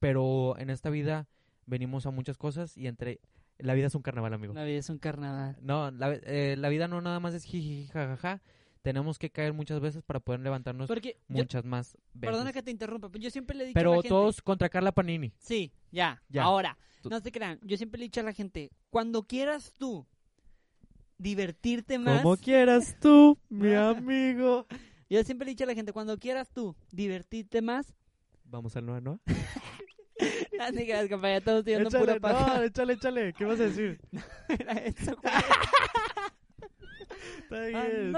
pero 0.00 0.58
en 0.58 0.70
esta 0.70 0.90
vida 0.90 1.28
venimos 1.66 2.06
a 2.06 2.10
muchas 2.10 2.38
cosas 2.38 2.76
y 2.76 2.86
entre... 2.86 3.20
La 3.58 3.72
vida 3.74 3.86
es 3.86 3.94
un 3.94 4.02
carnaval, 4.02 4.34
amigo. 4.34 4.52
La 4.52 4.64
vida 4.64 4.78
es 4.78 4.90
un 4.90 4.98
carnaval. 4.98 5.56
No, 5.62 5.90
la, 5.90 6.12
eh, 6.14 6.56
la 6.58 6.68
vida 6.68 6.88
no 6.88 7.00
nada 7.00 7.20
más 7.20 7.32
es 7.32 7.42
jiji, 7.44 7.86
jajaja. 7.86 8.42
Tenemos 8.82 9.18
que 9.18 9.30
caer 9.30 9.52
muchas 9.54 9.80
veces 9.80 10.02
para 10.02 10.20
poder 10.20 10.40
levantarnos 10.40 10.86
Porque, 10.88 11.16
yo- 11.28 11.36
muchas 11.38 11.64
más 11.64 11.96
veces. 12.12 12.30
perdona 12.32 12.52
que 12.52 12.62
te 12.62 12.70
interrumpa, 12.70 13.08
pero 13.10 13.22
yo 13.24 13.30
siempre 13.30 13.56
le 13.56 13.64
he 13.64 13.66
dicho 13.68 13.78
a 13.78 13.82
la 13.82 13.88
Pero 13.88 13.94
gente- 13.94 14.08
todos 14.10 14.42
contra 14.42 14.68
Carla 14.68 14.92
Panini. 14.92 15.32
Sí, 15.38 15.72
ya, 15.90 16.22
Ya. 16.28 16.42
ahora. 16.44 16.76
Tú- 17.02 17.08
No 17.08 17.18
se 17.20 17.32
crean, 17.32 17.58
yo 17.62 17.76
siempre 17.78 17.98
le 17.98 18.04
he 18.04 18.08
dicho 18.08 18.20
a 18.20 18.24
la 18.24 18.32
gente, 18.34 18.70
cuando 18.90 19.22
quieras 19.26 19.72
tú 19.78 20.06
divertirte 21.18 21.98
más, 21.98 22.22
Como 22.22 22.36
quieras 22.36 22.96
tú, 23.00 23.38
mi 23.48 23.74
amigo. 23.74 24.66
yo 25.08 25.24
siempre 25.24 25.46
le 25.46 25.52
he 25.52 25.54
dicho 25.54 25.64
a 25.64 25.68
la 25.68 25.74
gente, 25.74 25.92
cuando 25.92 26.18
quieras 26.18 26.50
tú 26.50 26.76
divertirte 26.92 27.62
más, 27.62 27.94
Vamos 28.44 28.76
al 28.76 28.86
Noa, 28.86 29.00
¿no? 29.00 29.18
no 30.58 30.72
te 30.72 30.84
creas, 30.84 31.08
compañera, 31.08 31.38
estamos 31.38 31.64
tirando 31.64 31.90
pura 31.90 32.02
Échale, 32.14 32.20
paja. 32.20 32.56
no, 32.58 32.62
échale, 32.64 32.92
échale. 32.94 33.32
¿Qué 33.32 33.44
vas 33.44 33.60
a 33.60 33.64
decir? 33.64 34.00
Era 34.48 34.72
eso. 34.74 35.16
Está 37.38 37.60
bien. 37.66 38.12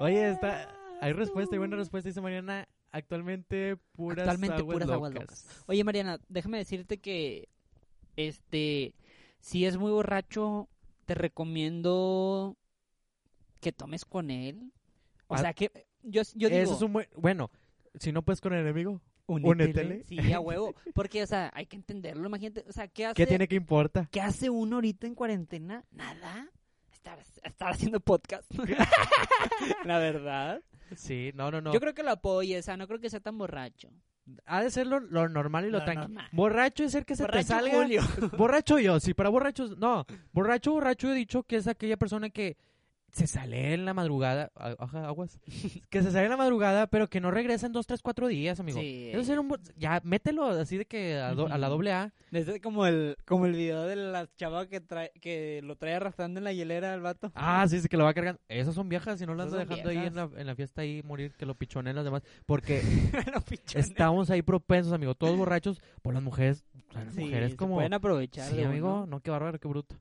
Oye, 0.00 0.30
está... 0.30 0.68
Hay 1.00 1.12
respuesta, 1.12 1.54
hay 1.54 1.56
tú. 1.56 1.60
buena 1.60 1.76
respuesta, 1.76 2.08
dice 2.08 2.20
Mariana. 2.20 2.68
Actualmente 2.90 3.76
puras 3.92 4.18
Actualmente 4.28 4.56
aguas 4.56 4.74
puras 4.74 4.90
aguas 4.90 5.14
locas. 5.14 5.64
Oye, 5.66 5.82
Mariana, 5.82 6.20
déjame 6.28 6.58
decirte 6.58 6.98
que, 6.98 7.48
este, 8.16 8.94
si 9.40 9.64
es 9.66 9.76
muy 9.76 9.90
borracho, 9.90 10.68
te 11.06 11.14
recomiendo 11.14 12.56
que 13.60 13.72
tomes 13.72 14.04
con 14.04 14.30
él. 14.30 14.72
O 15.26 15.34
Ah, 15.34 15.38
sea 15.38 15.52
que, 15.54 15.70
yo, 16.02 16.22
yo 16.34 16.48
digo... 16.48 16.62
Eso 16.62 16.74
es 16.76 16.82
un 16.82 16.92
buen... 16.92 17.08
Bueno, 17.16 17.50
si 17.98 18.12
no 18.12 18.22
puedes 18.22 18.40
con 18.40 18.52
el 18.52 18.60
enemigo, 18.60 19.00
Únetele. 19.26 20.04
Sí, 20.04 20.32
a 20.32 20.40
huevo. 20.40 20.74
Porque, 20.94 21.22
o 21.22 21.26
sea, 21.26 21.50
hay 21.54 21.66
que 21.66 21.76
entenderlo. 21.76 22.26
Imagínate, 22.26 22.64
o 22.68 22.72
sea, 22.72 22.88
¿qué 22.88 23.06
hace, 23.06 23.14
¿qué 23.14 23.26
tiene 23.26 23.48
que 23.48 23.56
importa? 23.56 24.08
¿qué 24.10 24.20
hace 24.20 24.50
uno 24.50 24.76
ahorita 24.76 25.06
en 25.06 25.14
cuarentena? 25.14 25.84
Nada. 25.90 26.48
Estar, 26.92 27.18
estar 27.42 27.72
haciendo 27.72 28.00
podcast. 28.00 28.50
La 29.84 29.98
verdad. 29.98 30.62
Sí, 30.96 31.32
no, 31.34 31.50
no, 31.50 31.60
no. 31.60 31.72
Yo 31.72 31.80
creo 31.80 31.94
que 31.94 32.02
lo 32.02 32.10
apoye, 32.10 32.58
o 32.58 32.62
sea, 32.62 32.76
no 32.76 32.86
creo 32.86 33.00
que 33.00 33.10
sea 33.10 33.20
tan 33.20 33.36
borracho. 33.38 33.90
Ha 34.46 34.62
de 34.62 34.70
ser 34.70 34.86
lo, 34.86 35.00
lo 35.00 35.28
normal 35.28 35.66
y 35.66 35.70
lo, 35.70 35.78
Lo 35.80 35.84
tranquilo. 35.84 36.20
Borracho 36.32 36.84
es 36.84 36.92
ser 36.92 37.04
que 37.04 37.14
se 37.14 37.24
Borracho 37.24 37.46
te 37.46 37.52
salga. 37.54 37.74
Julio. 37.74 38.02
Borracho 38.38 38.78
yo, 38.78 38.98
sí, 39.00 39.12
para 39.12 39.28
borrachos, 39.28 39.76
no. 39.76 40.06
Borracho, 40.32 40.72
borracho 40.72 41.12
he 41.12 41.14
dicho 41.14 41.42
que 41.42 41.56
es 41.56 41.66
aquella 41.66 41.98
persona 41.98 42.30
que 42.30 42.56
se 43.14 43.26
sale 43.28 43.74
en 43.74 43.84
la 43.84 43.94
madrugada, 43.94 44.50
ajá, 44.56 45.06
aguas, 45.06 45.38
que 45.88 46.02
se 46.02 46.10
sale 46.10 46.24
en 46.24 46.30
la 46.30 46.36
madrugada, 46.36 46.88
pero 46.88 47.08
que 47.08 47.20
no 47.20 47.30
regresa 47.30 47.66
en 47.66 47.72
dos, 47.72 47.86
tres, 47.86 48.02
cuatro 48.02 48.26
días, 48.26 48.58
amigo. 48.58 48.78
Sí. 48.80 49.08
Eso 49.10 49.20
es 49.20 49.26
ser 49.28 49.38
un 49.38 49.48
bo- 49.48 49.58
ya, 49.76 50.00
mételo 50.04 50.46
así 50.46 50.76
de 50.76 50.84
que 50.84 51.16
a, 51.18 51.32
do- 51.34 51.46
a 51.46 51.56
la 51.56 51.68
doble 51.68 51.92
A. 51.92 52.12
Desde 52.32 52.60
como 52.60 52.86
el, 52.86 53.16
como 53.24 53.46
el 53.46 53.52
video 53.52 53.84
de 53.84 53.94
la 53.96 54.28
chava 54.36 54.66
que 54.66 54.80
trae, 54.80 55.12
que 55.20 55.60
lo 55.62 55.76
trae 55.76 55.94
arrastrando 55.94 56.38
en 56.40 56.44
la 56.44 56.52
hielera 56.52 56.92
al 56.92 57.00
vato. 57.02 57.30
Ah, 57.36 57.64
sí, 57.68 57.80
sí, 57.80 57.88
que 57.88 57.96
lo 57.96 58.02
va 58.04 58.12
cargando. 58.14 58.40
Esas 58.48 58.74
son 58.74 58.88
viejas, 58.88 59.18
si 59.20 59.26
no 59.26 59.34
las 59.36 59.50
son 59.50 59.60
dejando 59.60 59.90
ahí 59.90 59.98
en 59.98 60.14
la, 60.16 60.28
en 60.36 60.46
la 60.48 60.56
fiesta 60.56 60.82
ahí 60.82 61.00
morir, 61.04 61.32
que 61.38 61.46
lo 61.46 61.54
pichonen 61.54 61.94
las 61.94 62.04
demás. 62.04 62.22
Porque 62.46 62.82
estamos 63.74 64.30
ahí 64.30 64.42
propensos, 64.42 64.92
amigo, 64.92 65.14
todos 65.14 65.36
borrachos, 65.36 65.80
por 66.02 66.14
las 66.14 66.22
mujeres. 66.22 66.64
o 66.88 66.92
sea, 66.92 67.04
las 67.04 67.14
Sí, 67.14 67.20
mujeres 67.24 67.52
se 67.52 67.56
como... 67.56 67.74
pueden 67.76 67.94
aprovechar. 67.94 68.50
Sí, 68.50 68.62
amigo, 68.62 68.88
uno. 68.94 69.06
no, 69.06 69.20
qué 69.20 69.30
bárbaro, 69.30 69.58
qué 69.58 69.68
bruto. 69.68 69.96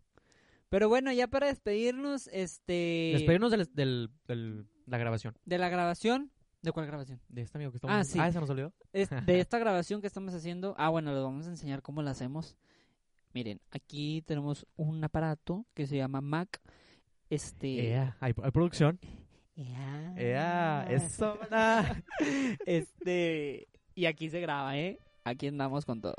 Pero 0.74 0.90
bueno, 0.90 1.12
ya 1.12 1.28
para 1.28 1.46
despedirnos, 1.46 2.26
este... 2.34 3.12
Despedirnos 3.14 3.52
del, 3.52 3.70
del, 3.76 4.10
del- 4.28 4.66
la 4.88 4.98
grabación. 4.98 5.38
De 5.46 5.60
la 5.60 5.70
grabación. 5.70 6.32
¿De 6.64 6.72
cuál 6.72 6.88
grabación? 6.88 7.22
De 7.30 7.44
este 7.44 7.60
amigo 7.60 7.70
que 7.72 7.78
estamos 7.78 7.96
Ah, 7.96 8.04
sí. 8.04 8.18
Ah, 8.20 8.32
se 8.32 8.40
nos 8.40 8.50
olvidó. 8.50 8.74
Es- 8.92 9.12
de 9.28 9.40
esta 9.40 9.60
grabación 9.60 10.02
que 10.02 10.08
estamos 10.08 10.34
haciendo. 10.34 10.74
Ah, 10.80 10.90
bueno, 10.90 11.14
les 11.14 11.22
vamos 11.22 11.46
a 11.46 11.52
enseñar 11.52 11.84
cómo 11.84 12.02
la 12.02 12.10
hacemos. 12.10 12.58
Miren, 13.36 13.62
aquí 13.70 14.24
tenemos 14.26 14.66
un 14.76 15.04
aparato 15.04 15.68
que 15.76 15.86
se 15.86 15.98
llama 15.98 16.22
Mac. 16.22 16.60
Este. 17.30 17.90
Ea, 17.92 18.18
hay, 18.20 18.34
hay 18.42 18.50
producción. 18.50 19.00
Ea. 19.56 20.16
Ea, 20.18 20.88
eso. 20.90 21.38
Este. 22.66 23.68
Y 23.94 24.06
aquí 24.06 24.28
se 24.32 24.40
graba, 24.42 24.76
¿eh? 24.76 25.00
Aquí 25.24 25.46
andamos 25.50 25.86
con 25.86 26.02
todo. 26.02 26.16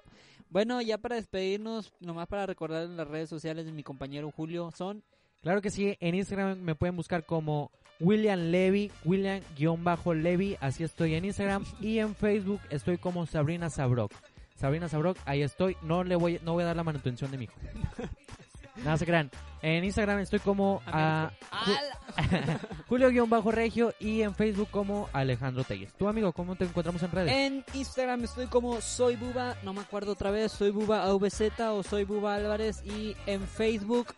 Bueno, 0.54 0.80
ya 0.80 0.98
para 0.98 1.16
despedirnos, 1.16 1.92
nomás 1.98 2.28
para 2.28 2.46
recordar 2.46 2.84
en 2.84 2.96
las 2.96 3.08
redes 3.08 3.28
sociales 3.28 3.66
de 3.66 3.72
mi 3.72 3.82
compañero 3.82 4.30
Julio 4.30 4.70
son. 4.70 5.02
Claro 5.42 5.60
que 5.60 5.68
sí, 5.68 5.96
en 5.98 6.14
Instagram 6.14 6.60
me 6.60 6.76
pueden 6.76 6.94
buscar 6.94 7.26
como 7.26 7.72
William 7.98 8.38
Levy, 8.38 8.92
William-Levy, 9.04 10.56
así 10.60 10.84
estoy 10.84 11.16
en 11.16 11.24
Instagram. 11.24 11.64
Y 11.80 11.98
en 11.98 12.14
Facebook 12.14 12.60
estoy 12.70 12.98
como 12.98 13.26
Sabrina 13.26 13.68
Sabrok. 13.68 14.12
Sabrina 14.54 14.88
Sabrok, 14.88 15.18
ahí 15.24 15.42
estoy. 15.42 15.76
No 15.82 16.04
le 16.04 16.14
voy, 16.14 16.38
no 16.44 16.52
voy 16.52 16.62
a 16.62 16.66
dar 16.66 16.76
la 16.76 16.84
manutención 16.84 17.32
de 17.32 17.38
mi 17.38 17.44
hijo. 17.46 17.54
Nada 18.76 18.96
se 18.96 19.06
crean. 19.06 19.30
En 19.62 19.84
Instagram 19.84 20.18
estoy 20.18 20.40
como 20.40 20.82
a 20.86 21.30
Julio-Regio 22.88 23.94
y 23.98 24.22
en 24.22 24.34
Facebook 24.34 24.68
como 24.70 25.08
Alejandro 25.12 25.64
Telles. 25.64 25.92
Tú, 25.94 26.08
amigo, 26.08 26.32
¿cómo 26.32 26.54
te 26.56 26.64
encontramos 26.64 27.02
en 27.02 27.10
redes? 27.10 27.32
En 27.32 27.64
Instagram 27.74 28.24
estoy 28.24 28.46
como 28.46 28.80
Soy 28.80 29.16
Buba, 29.16 29.56
no 29.62 29.72
me 29.72 29.80
acuerdo 29.80 30.12
otra 30.12 30.30
vez, 30.30 30.52
Soy 30.52 30.70
Buba 30.70 31.04
AVZ 31.04 31.60
o 31.70 31.82
Soy 31.82 32.04
Buba 32.04 32.34
Álvarez. 32.34 32.82
Y 32.84 33.16
en 33.26 33.40
Facebook, 33.46 34.08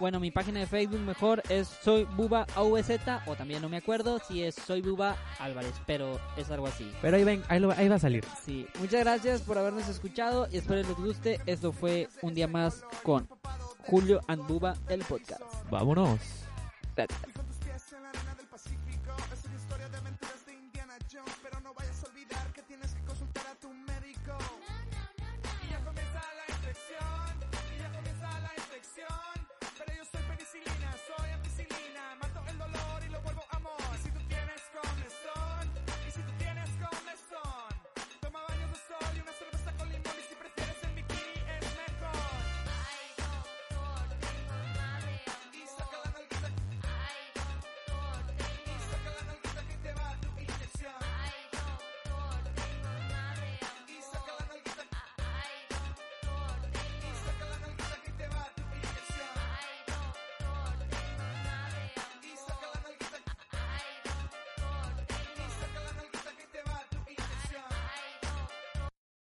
bueno, 0.00 0.18
mi 0.18 0.30
página 0.30 0.60
de 0.60 0.66
Facebook 0.66 1.00
mejor 1.00 1.42
es 1.48 1.68
Soy 1.68 2.04
Buba 2.16 2.46
AVZ 2.56 2.90
o 3.26 3.34
también 3.36 3.62
no 3.62 3.68
me 3.68 3.76
acuerdo 3.76 4.18
si 4.26 4.42
es 4.42 4.54
Soy 4.56 4.80
Buba 4.82 5.16
Álvarez, 5.38 5.74
pero 5.86 6.18
es 6.36 6.50
algo 6.50 6.66
así. 6.66 6.90
Pero 7.00 7.16
ahí, 7.16 7.24
ven, 7.24 7.42
ahí, 7.48 7.60
lo- 7.60 7.70
ahí 7.72 7.88
va 7.88 7.96
a 7.96 8.00
salir. 8.00 8.24
Sí, 8.44 8.66
muchas 8.80 9.00
gracias 9.04 9.42
por 9.42 9.56
habernos 9.58 9.86
escuchado 9.88 10.48
y 10.50 10.56
espero 10.58 10.82
les 10.82 10.96
guste. 10.96 11.40
Esto 11.46 11.72
fue 11.72 12.08
un 12.22 12.34
día 12.34 12.48
más 12.48 12.82
con 13.04 13.28
Julio 13.86 14.20
and 14.26 14.46
Buba, 14.46 14.76
el 14.88 15.00
podcast. 15.04 15.42
Vámonos. 15.70 16.20
Gracias. 16.96 17.35